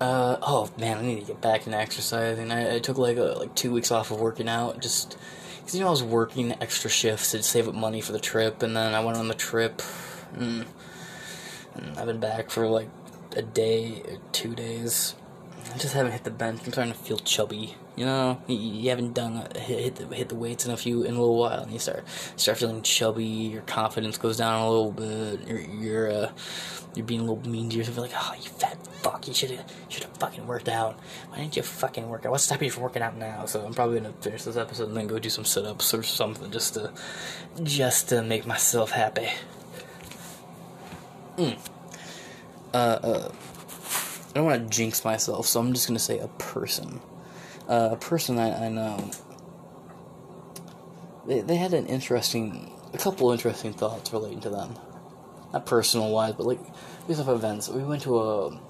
Uh, 0.00 0.36
oh 0.42 0.70
man, 0.78 0.98
I 0.98 1.02
need 1.02 1.20
to 1.20 1.26
get 1.26 1.40
back 1.40 1.66
into 1.66 1.78
exercising. 1.78 2.50
I, 2.50 2.76
I 2.76 2.78
took 2.80 2.98
like 2.98 3.16
a, 3.18 3.36
like 3.38 3.54
two 3.54 3.72
weeks 3.72 3.90
off 3.90 4.10
of 4.10 4.20
working 4.20 4.48
out, 4.48 4.80
just 4.80 5.16
because 5.58 5.74
you 5.74 5.80
know 5.80 5.88
I 5.88 5.90
was 5.90 6.02
working 6.02 6.52
extra 6.60 6.90
shifts 6.90 7.30
to 7.30 7.42
save 7.42 7.68
up 7.68 7.74
money 7.74 8.00
for 8.00 8.12
the 8.12 8.18
trip, 8.18 8.62
and 8.62 8.76
then 8.76 8.94
I 8.94 9.04
went 9.04 9.18
on 9.18 9.28
the 9.28 9.34
trip, 9.34 9.82
and, 10.34 10.66
and 11.74 11.98
I've 11.98 12.06
been 12.06 12.20
back 12.20 12.50
for 12.50 12.66
like 12.66 12.88
a 13.36 13.42
day 13.42 14.02
or 14.08 14.18
two 14.32 14.54
days. 14.54 15.14
I 15.74 15.78
just 15.78 15.94
haven't 15.94 16.12
hit 16.12 16.24
the 16.24 16.30
bench. 16.30 16.60
I'm 16.64 16.72
starting 16.72 16.92
to 16.92 16.98
feel 16.98 17.18
chubby. 17.18 17.74
You 17.96 18.04
know, 18.04 18.40
you, 18.46 18.56
you 18.56 18.90
haven't 18.90 19.14
done 19.14 19.36
a, 19.36 19.58
hit 19.58 19.80
hit 19.80 19.96
the, 19.96 20.14
hit 20.14 20.28
the 20.28 20.34
weights 20.34 20.66
in 20.66 20.70
a 20.70 20.76
few 20.76 21.02
in 21.02 21.14
a 21.14 21.18
little 21.18 21.38
while, 21.38 21.62
and 21.62 21.72
you 21.72 21.78
start 21.78 22.04
start 22.36 22.58
feeling 22.58 22.82
chubby. 22.82 23.24
Your 23.24 23.62
confidence 23.62 24.18
goes 24.18 24.36
down 24.36 24.60
a 24.60 24.68
little 24.68 24.92
bit. 24.92 25.48
You're 25.48 25.60
you're 25.60 26.12
uh, 26.12 26.30
you're 26.94 27.06
being 27.06 27.20
a 27.20 27.24
little 27.24 27.50
mean 27.50 27.70
to 27.70 27.76
yourself. 27.76 27.96
You're 27.96 28.06
like, 28.06 28.14
oh, 28.14 28.34
you 28.36 28.50
fat 28.50 28.76
fuck, 29.10 29.28
you 29.28 29.34
should 29.34 29.50
have 29.50 29.72
should 29.88 30.04
have 30.04 30.16
fucking 30.18 30.46
worked 30.46 30.68
out. 30.68 30.98
Why 31.28 31.38
didn't 31.38 31.56
you 31.56 31.62
fucking 31.62 32.08
work 32.08 32.26
out? 32.26 32.32
What's 32.32 32.44
stopping 32.44 32.66
you 32.66 32.70
from 32.70 32.82
working 32.82 33.02
out 33.02 33.16
now? 33.16 33.46
So 33.46 33.64
I'm 33.64 33.72
probably 33.72 34.00
gonna 34.00 34.14
finish 34.20 34.42
this 34.42 34.56
episode 34.56 34.88
and 34.88 34.96
then 34.96 35.06
go 35.06 35.18
do 35.18 35.30
some 35.30 35.44
sit 35.44 35.64
ups 35.64 35.94
or 35.94 36.02
something 36.02 36.50
just 36.50 36.74
to 36.74 36.92
just 37.62 38.10
to 38.10 38.22
make 38.22 38.46
myself 38.46 38.90
happy. 38.90 39.28
Mm. 41.36 41.58
Uh, 42.74 42.76
uh, 42.76 43.32
I 43.32 44.32
don't 44.34 44.44
want 44.44 44.70
to 44.70 44.76
jinx 44.76 45.04
myself, 45.04 45.46
so 45.46 45.60
I'm 45.60 45.72
just 45.72 45.86
gonna 45.86 45.98
say 45.98 46.18
a 46.18 46.28
person. 46.28 47.00
Uh, 47.68 47.90
a 47.92 47.96
person 47.96 48.38
I, 48.38 48.66
I 48.66 48.68
know. 48.68 49.10
They 51.26 51.40
they 51.40 51.56
had 51.56 51.74
an 51.74 51.86
interesting, 51.86 52.72
a 52.92 52.98
couple 52.98 53.32
interesting 53.32 53.72
thoughts 53.72 54.12
relating 54.12 54.40
to 54.40 54.50
them. 54.50 54.78
Not 55.52 55.66
personal 55.66 56.10
wise, 56.10 56.34
but 56.34 56.46
like 56.46 56.60
these 57.08 57.18
of 57.18 57.28
events. 57.28 57.68
We 57.68 57.82
went 57.82 58.02
to 58.02 58.18
a 58.18 58.60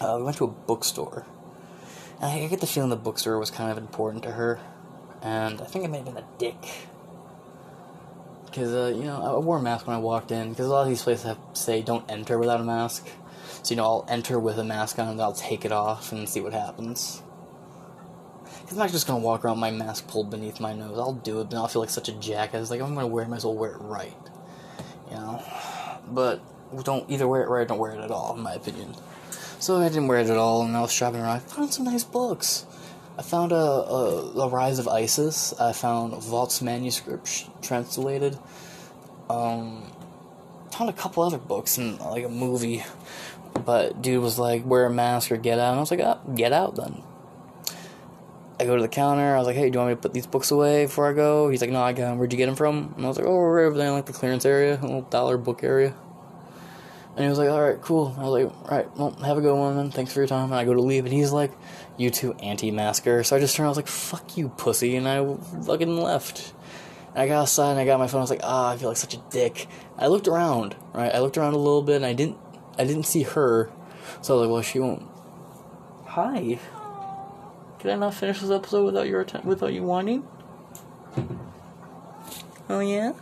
uh, 0.00 0.16
we 0.18 0.22
went 0.22 0.36
to 0.36 0.44
a 0.44 0.48
bookstore. 0.48 1.26
And 2.20 2.44
I 2.44 2.46
get 2.48 2.60
the 2.60 2.66
feeling 2.66 2.90
the 2.90 2.96
bookstore 2.96 3.38
was 3.38 3.50
kind 3.50 3.70
of 3.70 3.78
important 3.78 4.24
to 4.24 4.32
her. 4.32 4.60
And 5.22 5.60
I 5.60 5.64
think 5.64 5.84
it 5.84 5.88
may 5.88 5.98
have 5.98 6.06
been 6.06 6.16
a 6.16 6.26
dick. 6.38 6.56
Because, 8.46 8.72
uh, 8.72 8.96
you 8.96 9.04
know, 9.04 9.22
I 9.22 9.38
wore 9.38 9.58
a 9.58 9.62
mask 9.62 9.86
when 9.86 9.94
I 9.96 10.00
walked 10.00 10.32
in. 10.32 10.50
Because 10.50 10.66
a 10.66 10.70
lot 10.70 10.82
of 10.82 10.88
these 10.88 11.02
places 11.02 11.26
have, 11.26 11.38
say 11.52 11.82
don't 11.82 12.08
enter 12.10 12.38
without 12.38 12.60
a 12.60 12.64
mask. 12.64 13.08
So, 13.62 13.70
you 13.70 13.76
know, 13.76 13.84
I'll 13.84 14.06
enter 14.08 14.38
with 14.38 14.58
a 14.58 14.64
mask 14.64 14.98
on 14.98 15.08
and 15.08 15.20
I'll 15.20 15.32
take 15.32 15.64
it 15.64 15.72
off 15.72 16.12
and 16.12 16.28
see 16.28 16.40
what 16.40 16.52
happens. 16.52 17.22
I'm 18.70 18.76
not 18.76 18.90
just 18.90 19.06
to 19.06 19.16
walk 19.16 19.44
around 19.44 19.58
my 19.58 19.70
mask 19.70 20.08
pulled 20.08 20.30
beneath 20.30 20.60
my 20.60 20.74
nose. 20.74 20.98
I'll 20.98 21.14
do 21.14 21.40
it, 21.40 21.50
but 21.50 21.56
I'll 21.56 21.68
feel 21.68 21.80
like 21.80 21.90
such 21.90 22.08
a 22.08 22.12
jackass. 22.12 22.70
Like, 22.70 22.80
I'm 22.80 22.94
to 22.96 23.06
wear 23.06 23.24
it, 23.24 23.26
I 23.26 23.30
might 23.30 23.36
as 23.36 23.44
well 23.44 23.54
wear 23.54 23.72
it 23.72 23.80
right. 23.80 24.16
You 25.10 25.16
know? 25.16 25.42
But 26.10 26.40
don't 26.84 27.08
either 27.10 27.26
wear 27.26 27.42
it 27.42 27.48
right 27.48 27.62
or 27.62 27.64
don't 27.64 27.78
wear 27.78 27.92
it 27.92 28.00
at 28.00 28.10
all, 28.10 28.36
in 28.36 28.42
my 28.42 28.52
opinion. 28.52 28.94
So 29.58 29.78
I 29.78 29.88
didn't 29.88 30.06
wear 30.06 30.18
it 30.18 30.28
at 30.28 30.36
all, 30.36 30.62
and 30.62 30.76
I 30.76 30.82
was 30.82 30.92
shopping 30.92 31.20
around. 31.20 31.36
I 31.36 31.38
found 31.38 31.72
some 31.72 31.84
nice 31.84 32.04
books. 32.04 32.66
I 33.18 33.22
found 33.22 33.52
a, 33.52 33.56
a, 33.56 34.32
a 34.38 34.48
Rise 34.48 34.78
of 34.78 34.86
Isis. 34.86 35.58
I 35.58 35.72
found 35.72 36.14
Vault's 36.22 36.62
manuscript 36.62 37.48
translated. 37.62 38.38
Um, 39.28 39.90
found 40.70 40.90
a 40.90 40.92
couple 40.92 41.24
other 41.24 41.38
books 41.38 41.78
and 41.78 41.98
like 42.00 42.24
a 42.24 42.28
movie, 42.28 42.84
but 43.64 44.00
dude 44.00 44.22
was 44.22 44.38
like, 44.38 44.64
"Wear 44.64 44.86
a 44.86 44.90
mask 44.90 45.32
or 45.32 45.36
get 45.36 45.58
out." 45.58 45.70
And 45.70 45.78
I 45.78 45.80
was 45.80 45.90
like, 45.90 46.00
"Ah, 46.00 46.20
get 46.34 46.52
out 46.52 46.76
then." 46.76 47.02
I 48.60 48.64
go 48.64 48.76
to 48.76 48.82
the 48.82 48.88
counter. 48.88 49.34
I 49.34 49.38
was 49.38 49.46
like, 49.46 49.56
"Hey, 49.56 49.70
do 49.70 49.76
you 49.76 49.78
want 49.78 49.90
me 49.90 49.96
to 49.96 50.02
put 50.02 50.14
these 50.14 50.26
books 50.26 50.50
away 50.50 50.86
before 50.86 51.08
I 51.08 51.12
go?" 51.12 51.48
He's 51.48 51.60
like, 51.60 51.70
"No, 51.70 51.82
I 51.82 51.92
got 51.92 52.08
them. 52.08 52.18
Where'd 52.18 52.32
you 52.32 52.38
get 52.38 52.46
them 52.46 52.56
from?" 52.56 52.94
And 52.96 53.04
I 53.04 53.08
was 53.08 53.18
like, 53.18 53.26
"Oh, 53.26 53.38
right 53.38 53.64
over 53.64 53.76
there, 53.76 53.88
in, 53.88 53.94
like 53.94 54.06
the 54.06 54.12
clearance 54.12 54.44
area, 54.44 54.78
a 54.80 54.82
little 54.82 55.02
dollar 55.02 55.36
book 55.36 55.62
area." 55.62 55.94
And 57.18 57.24
he 57.24 57.30
was 57.30 57.38
like, 57.40 57.48
alright, 57.48 57.82
cool. 57.82 58.14
I 58.16 58.28
was 58.28 58.44
like, 58.44 58.62
alright, 58.62 58.96
well, 58.96 59.10
have 59.24 59.38
a 59.38 59.40
good 59.40 59.56
one, 59.56 59.74
then. 59.74 59.90
Thanks 59.90 60.12
for 60.12 60.20
your 60.20 60.28
time. 60.28 60.52
And 60.52 60.54
I 60.54 60.64
go 60.64 60.72
to 60.72 60.80
leave, 60.80 61.04
and 61.04 61.12
he's 61.12 61.32
like, 61.32 61.50
you 61.96 62.10
two 62.10 62.32
anti-masker. 62.34 63.24
So 63.24 63.34
I 63.34 63.40
just 63.40 63.56
turned 63.56 63.66
I 63.66 63.70
was 63.70 63.76
like, 63.76 63.88
fuck 63.88 64.36
you, 64.36 64.50
pussy. 64.50 64.94
And 64.94 65.08
I 65.08 65.34
fucking 65.66 66.00
left. 66.00 66.54
And 67.14 67.22
I 67.22 67.26
got 67.26 67.40
outside, 67.40 67.72
and 67.72 67.80
I 67.80 67.86
got 67.86 67.98
my 67.98 68.06
phone. 68.06 68.20
I 68.20 68.22
was 68.22 68.30
like, 68.30 68.42
ah, 68.44 68.70
I 68.70 68.76
feel 68.76 68.86
like 68.86 68.98
such 68.98 69.14
a 69.14 69.22
dick. 69.30 69.66
I 69.98 70.06
looked 70.06 70.28
around, 70.28 70.76
right? 70.92 71.12
I 71.12 71.18
looked 71.18 71.36
around 71.36 71.54
a 71.54 71.58
little 71.58 71.82
bit, 71.82 71.96
and 71.96 72.06
I 72.06 72.12
didn't, 72.12 72.38
I 72.78 72.84
didn't 72.84 73.06
see 73.06 73.24
her. 73.24 73.68
So 74.22 74.34
I 74.34 74.38
was 74.38 74.46
like, 74.46 74.52
well, 74.52 74.62
she 74.62 74.78
won't. 74.78 75.02
Hi. 76.06 76.60
Can 77.78 77.90
I 77.90 77.94
not 77.94 78.14
finish 78.14 78.40
this 78.40 78.50
episode 78.50 78.84
without 78.84 79.06
your 79.06 79.20
attention, 79.20 79.48
without 79.48 79.72
you 79.72 79.82
wanting? 79.82 80.26
Oh 82.68 82.80
yeah. 82.80 83.12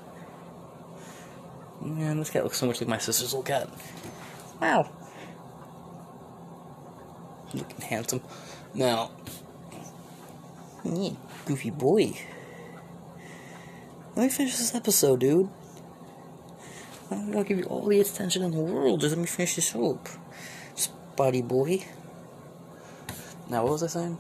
Man, 1.81 2.19
this 2.19 2.31
cat 2.31 2.43
looks 2.43 2.57
so 2.59 2.67
much 2.67 2.81
like 2.81 2.89
my 2.89 2.99
sister's 2.99 3.33
little 3.33 3.43
cat. 3.43 3.69
Wow. 4.61 4.91
Looking 7.55 7.81
handsome. 7.83 8.23
Now, 8.75 9.11
yeah, 10.85 11.11
goofy 11.45 11.71
boy. 11.71 12.15
Let 14.17 14.23
me 14.23 14.29
finish 14.31 14.57
this 14.57 14.75
episode, 14.75 15.21
dude. 15.21 15.49
I'll 17.11 17.45
give 17.45 17.59
you 17.59 17.65
all 17.65 17.87
the 17.87 18.01
attention 18.01 18.43
in 18.43 18.51
the 18.51 18.59
world. 18.59 19.01
Just 19.01 19.15
let 19.15 19.21
me 19.21 19.27
finish 19.27 19.55
this 19.55 19.75
up. 19.77 20.09
Spotty 20.75 21.43
boy. 21.43 21.85
Now, 23.49 23.63
what 23.63 23.73
was 23.73 23.83
I 23.85 23.87
saying? 23.87 24.19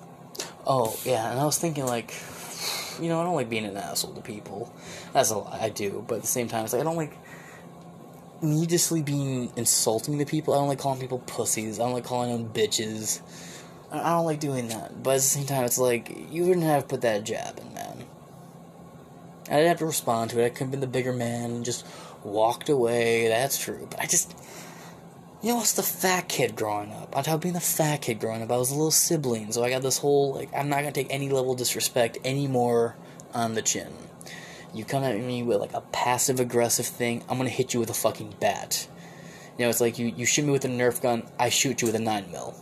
Oh, 0.66 0.98
yeah, 1.04 1.30
and 1.30 1.38
I 1.38 1.44
was 1.44 1.58
thinking, 1.58 1.86
like, 1.86 2.12
you 3.00 3.08
know, 3.08 3.20
I 3.20 3.24
don't 3.24 3.36
like 3.36 3.48
being 3.48 3.64
an 3.64 3.76
asshole 3.76 4.14
to 4.14 4.20
people. 4.20 4.72
That's 5.12 5.30
a 5.30 5.38
lie, 5.38 5.58
I 5.62 5.68
do, 5.68 6.04
but 6.08 6.16
at 6.16 6.22
the 6.22 6.26
same 6.26 6.48
time, 6.48 6.64
it's 6.64 6.72
like, 6.72 6.80
I 6.80 6.84
don't 6.84 6.96
like 6.96 7.16
needlessly 8.42 9.02
being 9.02 9.52
insulting 9.56 10.18
to 10.18 10.26
people. 10.26 10.54
I 10.54 10.58
don't 10.58 10.68
like 10.68 10.78
calling 10.78 11.00
people 11.00 11.20
pussies. 11.20 11.78
I 11.78 11.84
don't 11.84 11.92
like 11.92 12.04
calling 12.04 12.30
them 12.30 12.52
bitches. 12.52 13.20
I 13.92 14.10
don't 14.10 14.26
like 14.26 14.40
doing 14.40 14.68
that. 14.68 15.02
But 15.02 15.10
at 15.10 15.16
the 15.16 15.20
same 15.20 15.46
time, 15.46 15.64
it's 15.64 15.78
like, 15.78 16.10
you 16.30 16.44
wouldn't 16.46 16.66
have 16.66 16.88
put 16.88 17.02
that 17.02 17.24
jab 17.24 17.58
in, 17.58 17.72
man. 17.72 18.04
I 19.48 19.54
didn't 19.54 19.68
have 19.68 19.78
to 19.78 19.86
respond 19.86 20.30
to 20.30 20.40
it. 20.42 20.46
I 20.46 20.48
could 20.48 20.62
have 20.62 20.70
been 20.72 20.80
the 20.80 20.88
bigger 20.88 21.12
man 21.12 21.50
and 21.50 21.64
just 21.64 21.86
walked 22.24 22.68
away. 22.68 23.28
That's 23.28 23.58
true. 23.58 23.86
But 23.88 24.00
I 24.00 24.06
just. 24.06 24.34
You 25.42 25.50
know, 25.50 25.56
I 25.56 25.60
was 25.60 25.74
the 25.74 25.82
fat 25.82 26.28
kid 26.28 26.56
growing 26.56 26.92
up. 26.92 27.12
Top 27.12 27.28
of 27.28 27.40
being 27.40 27.54
the 27.54 27.60
fat 27.60 28.00
kid 28.02 28.20
growing 28.20 28.42
up, 28.42 28.50
I 28.50 28.56
was 28.56 28.70
a 28.70 28.74
little 28.74 28.90
sibling. 28.90 29.52
So 29.52 29.62
I 29.62 29.70
got 29.70 29.82
this 29.82 29.98
whole, 29.98 30.34
like, 30.34 30.48
I'm 30.56 30.68
not 30.68 30.80
to 30.82 30.92
take 30.92 31.08
any 31.10 31.28
level 31.28 31.52
of 31.52 31.58
disrespect 31.58 32.18
anymore 32.24 32.96
on 33.34 33.54
the 33.54 33.62
chin. 33.62 33.92
You 34.74 34.84
come 34.84 35.04
at 35.04 35.18
me 35.18 35.42
with 35.42 35.58
like 35.58 35.74
a 35.74 35.80
passive 35.80 36.40
aggressive 36.40 36.86
thing, 36.86 37.22
I'm 37.28 37.36
gonna 37.38 37.50
hit 37.50 37.74
you 37.74 37.80
with 37.80 37.90
a 37.90 37.94
fucking 37.94 38.34
bat. 38.40 38.88
You 39.56 39.64
know, 39.64 39.70
it's 39.70 39.80
like 39.80 39.98
you, 39.98 40.12
you 40.14 40.26
shoot 40.26 40.44
me 40.44 40.52
with 40.52 40.64
a 40.64 40.68
Nerf 40.68 41.00
gun, 41.00 41.22
I 41.38 41.48
shoot 41.48 41.80
you 41.80 41.86
with 41.86 41.94
a 41.94 42.00
9 42.00 42.30
mil. 42.30 42.54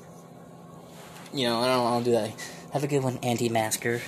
You 1.33 1.49
know, 1.49 1.61
I 1.61 1.67
don't, 1.67 1.87
I 1.87 1.91
don't 1.91 2.03
do 2.05 2.13
that. 2.13 2.33
Have 2.73 2.85
a 2.85 2.87
good 2.87 3.03
one, 3.03 3.19
anti 3.23 3.49
masker. 3.49 4.01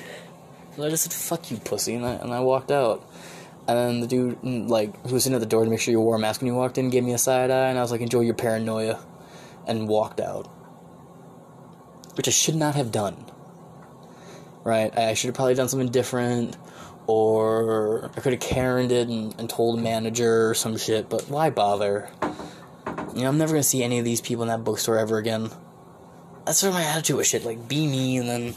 So 0.77 0.85
I 0.85 0.91
just 0.91 1.05
said, 1.05 1.13
fuck 1.13 1.51
you, 1.51 1.57
pussy, 1.57 1.95
and 1.95 2.05
I, 2.05 2.13
and 2.15 2.33
I 2.33 2.41
walked 2.41 2.71
out. 2.71 3.09
And 3.69 3.77
then 3.77 4.01
the 4.01 4.07
dude, 4.07 4.41
mm, 4.43 4.69
like, 4.69 4.95
who 5.07 5.15
was 5.15 5.25
sitting 5.25 5.35
at 5.35 5.41
the 5.41 5.47
door 5.47 5.65
to 5.65 5.71
make 5.71 5.81
sure 5.81 5.93
you 5.93 6.01
wore 6.01 6.17
a 6.17 6.19
mask 6.19 6.41
when 6.41 6.47
you 6.47 6.55
walked 6.55 6.79
in, 6.79 6.91
gave 6.91 7.03
me 7.03 7.13
a 7.13 7.19
side 7.19 7.51
eye, 7.51 7.69
and 7.69 7.79
I 7.79 7.83
was 7.83 7.91
like, 7.91 8.01
enjoy 8.01 8.21
your 8.21 8.35
paranoia, 8.35 8.99
and 9.67 9.89
walked 9.89 10.21
out. 10.21 10.47
Which 12.17 12.29
I 12.29 12.31
should 12.31 12.55
not 12.55 12.77
have 12.77 12.93
done. 12.93 13.17
Right? 14.63 14.97
I 14.97 15.15
should 15.15 15.29
have 15.29 15.35
probably 15.35 15.55
done 15.55 15.69
something 15.69 15.91
different 15.91 16.57
or 17.07 18.11
I 18.17 18.21
could 18.21 18.33
have 18.33 18.41
Karened 18.41 18.93
it 18.93 19.09
and, 19.09 19.35
and 19.39 19.49
told 19.49 19.79
a 19.79 19.83
manager 19.83 20.51
or 20.51 20.55
some 20.55 20.77
shit, 20.77 21.09
but 21.09 21.29
why 21.29 21.51
bother? 21.51 22.11
You 23.15 23.23
know, 23.23 23.29
I'm 23.29 23.39
never 23.39 23.53
gonna 23.53 23.63
see 23.63 23.83
any 23.83 23.99
of 23.99 24.05
these 24.05 24.21
people 24.21 24.43
in 24.43 24.49
that 24.49 24.65
bookstore 24.65 24.99
ever 24.99 25.19
again. 25.19 25.51
That's 26.45 26.59
sort 26.59 26.71
of 26.71 26.75
my 26.75 26.85
attitude 26.85 27.17
with 27.17 27.27
shit. 27.27 27.45
Like, 27.45 27.69
be 27.69 27.87
me, 27.87 28.19
and 28.19 28.29
then 28.29 28.55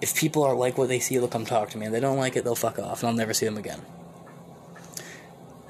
if 0.00 0.14
people 0.14 0.42
are 0.42 0.54
like 0.54 0.78
what 0.78 0.88
they 0.88 1.00
see, 1.00 1.16
they'll 1.18 1.28
come 1.28 1.44
talk 1.44 1.70
to 1.70 1.78
me. 1.78 1.86
And 1.86 1.94
they 1.94 2.00
don't 2.00 2.16
like 2.16 2.36
it, 2.36 2.44
they'll 2.44 2.54
fuck 2.54 2.78
off, 2.78 3.02
and 3.02 3.08
I'll 3.08 3.16
never 3.16 3.34
see 3.34 3.46
them 3.46 3.56
again. 3.56 3.80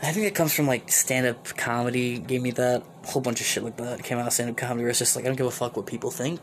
I 0.04 0.12
think 0.12 0.26
it 0.26 0.34
comes 0.34 0.52
from 0.52 0.66
like 0.66 0.90
stand 0.90 1.26
up 1.26 1.56
comedy, 1.56 2.18
gave 2.18 2.42
me 2.42 2.50
that 2.52 2.82
whole 3.04 3.22
bunch 3.22 3.40
of 3.40 3.46
shit 3.46 3.62
like 3.64 3.76
that. 3.78 4.02
Came 4.02 4.18
out 4.18 4.26
of 4.26 4.32
stand 4.32 4.50
up 4.50 4.56
comedy 4.56 4.82
where 4.82 4.90
it's 4.90 4.98
just 4.98 5.16
like, 5.16 5.24
I 5.24 5.28
don't 5.28 5.36
give 5.36 5.46
a 5.46 5.50
fuck 5.50 5.76
what 5.76 5.86
people 5.86 6.10
think. 6.10 6.40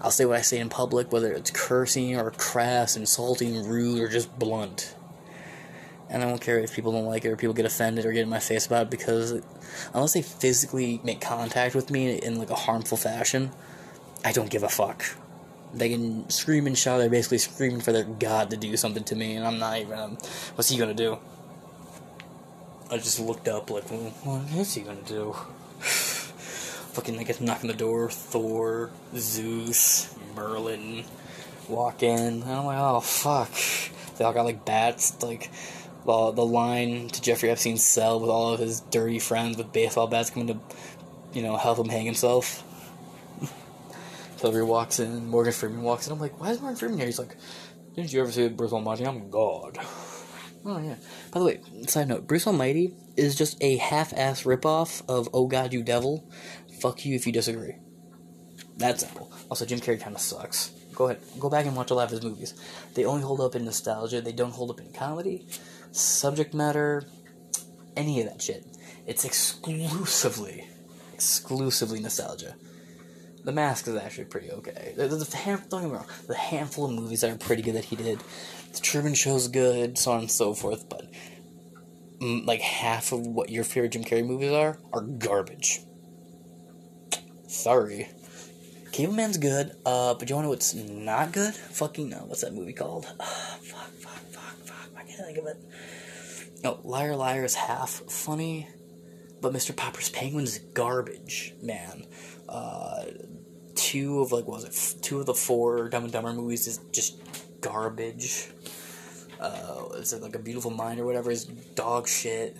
I'll 0.00 0.10
say 0.10 0.24
what 0.24 0.36
I 0.38 0.42
say 0.42 0.58
in 0.58 0.68
public, 0.68 1.12
whether 1.12 1.32
it's 1.32 1.50
cursing 1.50 2.16
or 2.16 2.30
crass, 2.30 2.96
insulting, 2.96 3.66
rude, 3.66 4.00
or 4.00 4.08
just 4.08 4.36
blunt. 4.38 4.94
and 6.10 6.22
I 6.22 6.28
don't 6.28 6.40
care 6.40 6.58
if 6.58 6.74
people 6.74 6.92
don't 6.92 7.04
like 7.06 7.24
it 7.24 7.28
or 7.28 7.36
people 7.36 7.54
get 7.54 7.66
offended 7.66 8.06
or 8.06 8.12
get 8.12 8.22
in 8.22 8.28
my 8.28 8.38
face 8.38 8.66
about 8.66 8.82
it 8.84 8.90
because 8.90 9.42
unless 9.92 10.14
they 10.14 10.22
physically 10.22 11.00
make 11.04 11.20
contact 11.20 11.74
with 11.74 11.90
me 11.90 12.16
in 12.16 12.38
like 12.38 12.50
a 12.50 12.54
harmful 12.54 12.96
fashion, 12.96 13.50
I 14.24 14.32
don't 14.32 14.50
give 14.50 14.62
a 14.62 14.68
fuck. 14.68 15.04
They 15.74 15.90
can 15.90 16.28
scream 16.30 16.66
and 16.66 16.78
shout. 16.78 16.98
They're 16.98 17.10
basically 17.10 17.38
screaming 17.38 17.80
for 17.80 17.92
their 17.92 18.04
god 18.04 18.50
to 18.50 18.56
do 18.56 18.76
something 18.76 19.04
to 19.04 19.14
me, 19.14 19.36
and 19.36 19.46
I'm 19.46 19.58
not 19.58 19.78
even. 19.78 19.98
Um, 19.98 20.18
what's 20.54 20.70
he 20.70 20.78
gonna 20.78 20.94
do? 20.94 21.18
I 22.90 22.96
just 22.96 23.20
looked 23.20 23.48
up 23.48 23.70
like, 23.70 23.84
what 23.84 24.42
is 24.56 24.74
he 24.74 24.80
gonna 24.80 25.02
do? 25.02 25.32
Fucking, 25.80 27.18
I 27.18 27.22
guess 27.22 27.40
knocking 27.40 27.68
the 27.68 27.76
door. 27.76 28.10
Thor, 28.10 28.90
Zeus, 29.14 30.14
Merlin, 30.34 31.04
walk 31.68 32.02
in. 32.02 32.42
And 32.42 32.44
I'm 32.44 32.64
like, 32.64 32.78
oh 32.78 33.00
fuck. 33.00 33.50
They 34.16 34.24
all 34.24 34.32
got 34.32 34.46
like 34.46 34.64
bats, 34.64 35.22
like 35.22 35.50
well, 36.04 36.32
the 36.32 36.44
line 36.44 37.08
to 37.08 37.20
Jeffrey 37.20 37.50
Epstein's 37.50 37.86
cell 37.86 38.18
with 38.18 38.30
all 38.30 38.54
of 38.54 38.60
his 38.60 38.80
dirty 38.80 39.18
friends 39.18 39.58
with 39.58 39.72
baseball 39.72 40.06
bats 40.06 40.30
coming 40.30 40.48
to, 40.48 40.58
you 41.34 41.42
know, 41.42 41.56
help 41.58 41.78
him 41.78 41.90
hang 41.90 42.06
himself. 42.06 42.64
Hillary 44.40 44.64
walks 44.64 45.00
in, 45.00 45.26
Morgan 45.26 45.52
Freeman 45.52 45.82
walks 45.82 46.06
in. 46.06 46.14
I'm 46.14 46.18
like, 46.18 46.40
why 46.40 46.52
is 46.52 46.60
Morgan 46.62 46.78
Freeman 46.78 46.96
here? 46.96 47.06
He's 47.06 47.18
like, 47.18 47.36
didn't 47.94 48.12
you 48.12 48.22
ever 48.22 48.32
see 48.32 48.48
Bruce 48.48 48.72
Almighty? 48.72 49.06
I'm 49.06 49.28
God. 49.28 49.78
Oh, 50.68 50.78
yeah. 50.78 50.96
By 51.30 51.40
the 51.40 51.46
way, 51.46 51.60
side 51.86 52.08
note 52.08 52.26
Bruce 52.26 52.46
Almighty 52.46 52.92
is 53.16 53.34
just 53.34 53.56
a 53.62 53.78
half 53.78 54.12
ass 54.12 54.42
ripoff 54.42 55.02
of 55.08 55.30
Oh 55.32 55.46
God, 55.46 55.72
You 55.72 55.82
Devil. 55.82 56.30
Fuck 56.82 57.06
you 57.06 57.16
if 57.16 57.26
you 57.26 57.32
disagree. 57.32 57.76
That's 58.76 59.00
simple. 59.00 59.32
Also, 59.50 59.64
Jim 59.64 59.80
Carrey 59.80 59.98
kind 59.98 60.14
of 60.14 60.20
sucks. 60.20 60.72
Go 60.94 61.06
ahead. 61.06 61.22
Go 61.40 61.48
back 61.48 61.64
and 61.64 61.74
watch 61.74 61.90
a 61.90 61.94
lot 61.94 62.04
of 62.04 62.10
his 62.10 62.22
movies. 62.22 62.52
They 62.92 63.06
only 63.06 63.22
hold 63.22 63.40
up 63.40 63.54
in 63.54 63.64
nostalgia, 63.64 64.20
they 64.20 64.32
don't 64.32 64.50
hold 64.50 64.70
up 64.70 64.78
in 64.78 64.92
comedy, 64.92 65.46
subject 65.90 66.52
matter, 66.52 67.04
any 67.96 68.20
of 68.20 68.28
that 68.28 68.42
shit. 68.42 68.66
It's 69.06 69.24
exclusively, 69.24 70.68
exclusively 71.14 72.00
nostalgia. 72.00 72.56
The 73.44 73.52
Mask 73.52 73.88
is 73.88 73.96
actually 73.96 74.26
pretty 74.26 74.50
okay. 74.50 74.92
The, 74.96 75.08
the, 75.08 75.16
the, 75.16 75.60
don't 75.70 75.80
get 75.80 75.90
me 75.90 75.96
wrong, 75.96 76.06
the 76.26 76.34
handful 76.34 76.84
of 76.84 76.92
movies 76.92 77.22
that 77.22 77.30
are 77.30 77.38
pretty 77.38 77.62
good 77.62 77.76
that 77.76 77.84
he 77.84 77.96
did. 77.96 78.20
The 78.72 78.80
Truman 78.80 79.14
Show's 79.14 79.48
good, 79.48 79.98
so 79.98 80.12
on 80.12 80.20
and 80.20 80.30
so 80.30 80.54
forth, 80.54 80.88
but 80.88 81.10
mm, 82.20 82.46
like 82.46 82.60
half 82.60 83.12
of 83.12 83.26
what 83.26 83.50
your 83.50 83.64
favorite 83.64 83.92
Jim 83.92 84.04
Carrey 84.04 84.26
movies 84.26 84.52
are 84.52 84.78
are 84.92 85.02
garbage. 85.02 85.80
Sorry. 87.46 88.08
Cableman's 88.92 89.38
good, 89.38 89.72
uh, 89.86 90.14
but 90.14 90.28
you 90.28 90.34
wanna 90.34 90.46
know 90.46 90.50
what's 90.50 90.74
not 90.74 91.32
good? 91.32 91.54
Fucking, 91.54 92.12
uh, 92.12 92.20
what's 92.20 92.42
that 92.42 92.52
movie 92.52 92.72
called? 92.72 93.06
Uh, 93.18 93.24
fuck, 93.24 93.90
fuck, 93.90 94.20
fuck, 94.30 94.56
fuck, 94.64 94.90
I 94.96 95.02
can't 95.02 95.24
think 95.24 95.38
of 95.38 95.46
it. 95.46 95.56
No, 96.64 96.80
Liar 96.82 97.14
Liar 97.14 97.44
is 97.44 97.54
half 97.54 97.90
funny, 97.90 98.68
but 99.40 99.52
Mr. 99.52 99.74
Popper's 99.76 100.10
Penguin's 100.10 100.58
garbage, 100.58 101.54
man. 101.62 102.06
Uh, 102.48 103.04
two 103.78 104.20
of 104.20 104.32
like 104.32 104.46
what 104.46 104.64
was 104.64 104.96
it 104.96 105.02
two 105.02 105.20
of 105.20 105.26
the 105.26 105.34
four 105.34 105.88
Dumb 105.88 106.04
and 106.04 106.12
Dumber 106.12 106.32
movies 106.32 106.66
is 106.66 106.78
just 106.92 107.20
garbage. 107.60 108.48
Uh, 109.40 109.88
is 109.94 110.12
it 110.12 110.22
like 110.22 110.34
a 110.34 110.38
Beautiful 110.38 110.70
Mind 110.70 111.00
or 111.00 111.06
whatever? 111.06 111.30
Is 111.30 111.44
dog 111.44 112.08
shit. 112.08 112.56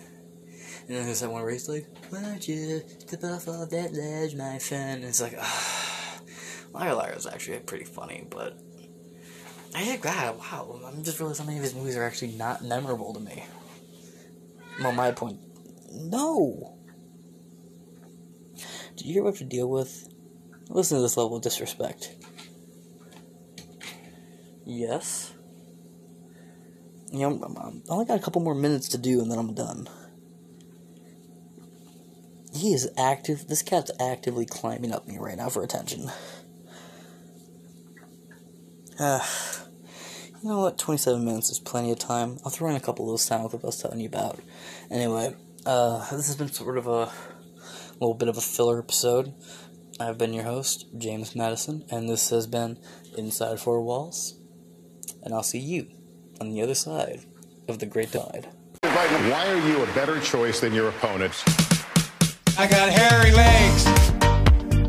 And 0.86 0.96
then 0.96 1.04
there's 1.04 1.20
that 1.20 1.30
one 1.30 1.42
where 1.42 1.50
he's 1.50 1.68
like, 1.68 1.86
"Why'd 2.10 2.46
you 2.46 2.82
step 2.98 3.24
off 3.24 3.48
of 3.48 3.70
that 3.70 3.92
ledge, 3.92 4.34
my 4.34 4.58
friend?" 4.58 5.00
And 5.00 5.04
it's 5.04 5.20
like, 5.20 5.34
ah, 5.38 6.20
Liar 6.72 6.94
Liar 6.94 7.14
is 7.16 7.26
actually 7.26 7.58
pretty 7.58 7.84
funny, 7.84 8.26
but 8.30 8.58
I 9.74 9.84
think 9.84 10.02
God, 10.02 10.38
wow, 10.38 10.80
I'm 10.86 11.02
just 11.02 11.20
realizing 11.20 11.44
how 11.44 11.48
many 11.48 11.58
of 11.58 11.64
his 11.64 11.74
movies 11.74 11.96
are 11.96 12.04
actually 12.04 12.32
not 12.32 12.64
memorable 12.64 13.12
to 13.12 13.20
me. 13.20 13.44
Well, 14.80 14.92
my 14.92 15.10
point, 15.10 15.40
no. 15.92 16.74
Do 18.96 19.04
you 19.04 19.20
ever 19.20 19.28
have 19.28 19.38
to 19.38 19.44
deal 19.44 19.68
with 19.68 20.08
Listen 20.70 20.98
to 20.98 21.02
this 21.02 21.16
level 21.16 21.36
of 21.36 21.42
disrespect. 21.42 22.14
Yes. 24.68 25.32
You 27.10 27.20
know, 27.20 27.82
I 27.88 27.90
only 27.90 28.04
got 28.04 28.20
a 28.20 28.22
couple 28.22 28.42
more 28.42 28.54
minutes 28.54 28.86
to 28.90 28.98
do 28.98 29.22
and 29.22 29.30
then 29.30 29.38
I'm 29.38 29.54
done. 29.54 29.88
He 32.52 32.74
is 32.74 32.90
active. 32.98 33.48
This 33.48 33.62
cat's 33.62 33.90
actively 33.98 34.44
climbing 34.44 34.92
up 34.92 35.08
me 35.08 35.16
right 35.18 35.38
now 35.38 35.48
for 35.48 35.62
attention. 35.62 36.10
Uh, 39.00 39.24
you 40.42 40.48
know 40.50 40.60
what? 40.60 40.76
27 40.76 41.24
minutes 41.24 41.48
is 41.48 41.58
plenty 41.58 41.90
of 41.90 41.98
time. 41.98 42.38
I'll 42.44 42.50
throw 42.50 42.68
in 42.68 42.76
a 42.76 42.80
couple 42.80 43.06
of 43.06 43.12
those 43.12 43.22
sound 43.22 43.48
clips 43.48 43.64
I 43.64 43.68
was 43.68 43.80
telling 43.80 44.00
you 44.00 44.08
about. 44.08 44.38
Anyway, 44.90 45.34
uh, 45.64 46.00
this 46.14 46.26
has 46.26 46.36
been 46.36 46.52
sort 46.52 46.76
of 46.76 46.86
a 46.86 47.10
little 47.94 48.14
bit 48.14 48.28
of 48.28 48.36
a 48.36 48.42
filler 48.42 48.78
episode. 48.78 49.32
I've 49.98 50.18
been 50.18 50.34
your 50.34 50.44
host, 50.44 50.88
James 50.98 51.34
Madison, 51.34 51.86
and 51.90 52.06
this 52.06 52.28
has 52.28 52.46
been 52.46 52.78
Inside 53.16 53.60
Four 53.60 53.80
Walls. 53.80 54.37
And 55.22 55.34
I'll 55.34 55.42
see 55.42 55.58
you 55.58 55.86
on 56.40 56.50
the 56.50 56.62
other 56.62 56.74
side 56.74 57.20
of 57.68 57.78
the 57.78 57.86
Great 57.86 58.12
Divide. 58.12 58.48
Why 58.82 59.46
are 59.48 59.68
you 59.68 59.82
a 59.82 59.86
better 59.94 60.20
choice 60.20 60.60
than 60.60 60.72
your 60.72 60.88
opponents? 60.88 61.42
I 62.56 62.66
got 62.66 62.88
hairy 62.90 63.32
legs, 63.32 63.84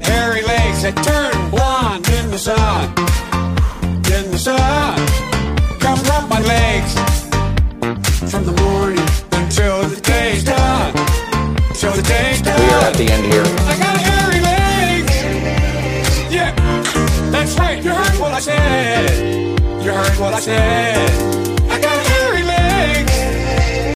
hairy 0.06 0.42
legs 0.44 0.84
that 0.84 0.96
turn 1.04 1.50
blonde 1.52 2.08
in 2.10 2.32
the 2.32 2.38
sun. 2.38 2.90
In 4.10 4.32
the 4.32 4.38
sun, 4.38 4.98
come 5.80 6.00
rub 6.10 6.30
my 6.30 6.42
legs 6.42 6.94
from 8.32 8.46
the 8.46 8.54
morning 8.64 9.06
until 9.34 9.84
the 9.84 10.00
day's 10.02 10.44
done. 10.44 10.94
Till 11.74 11.94
the 11.94 12.02
day's 12.04 12.42
done. 12.42 12.60
We 12.60 12.70
are 12.74 12.84
at 12.84 12.96
the 12.96 13.10
end 13.10 13.26
here. 13.32 13.44
I 13.46 13.78
got 13.78 13.98
hairy 13.98 14.42
legs. 14.42 15.14
Yeah, 16.34 16.54
that's 17.32 17.58
right. 17.58 17.84
You 17.84 17.92
heard 17.92 18.20
what 18.20 18.34
I 18.34 18.40
said. 18.40 19.59
You 19.82 19.94
heard 19.94 20.20
what 20.20 20.34
I 20.34 20.40
said. 20.42 21.59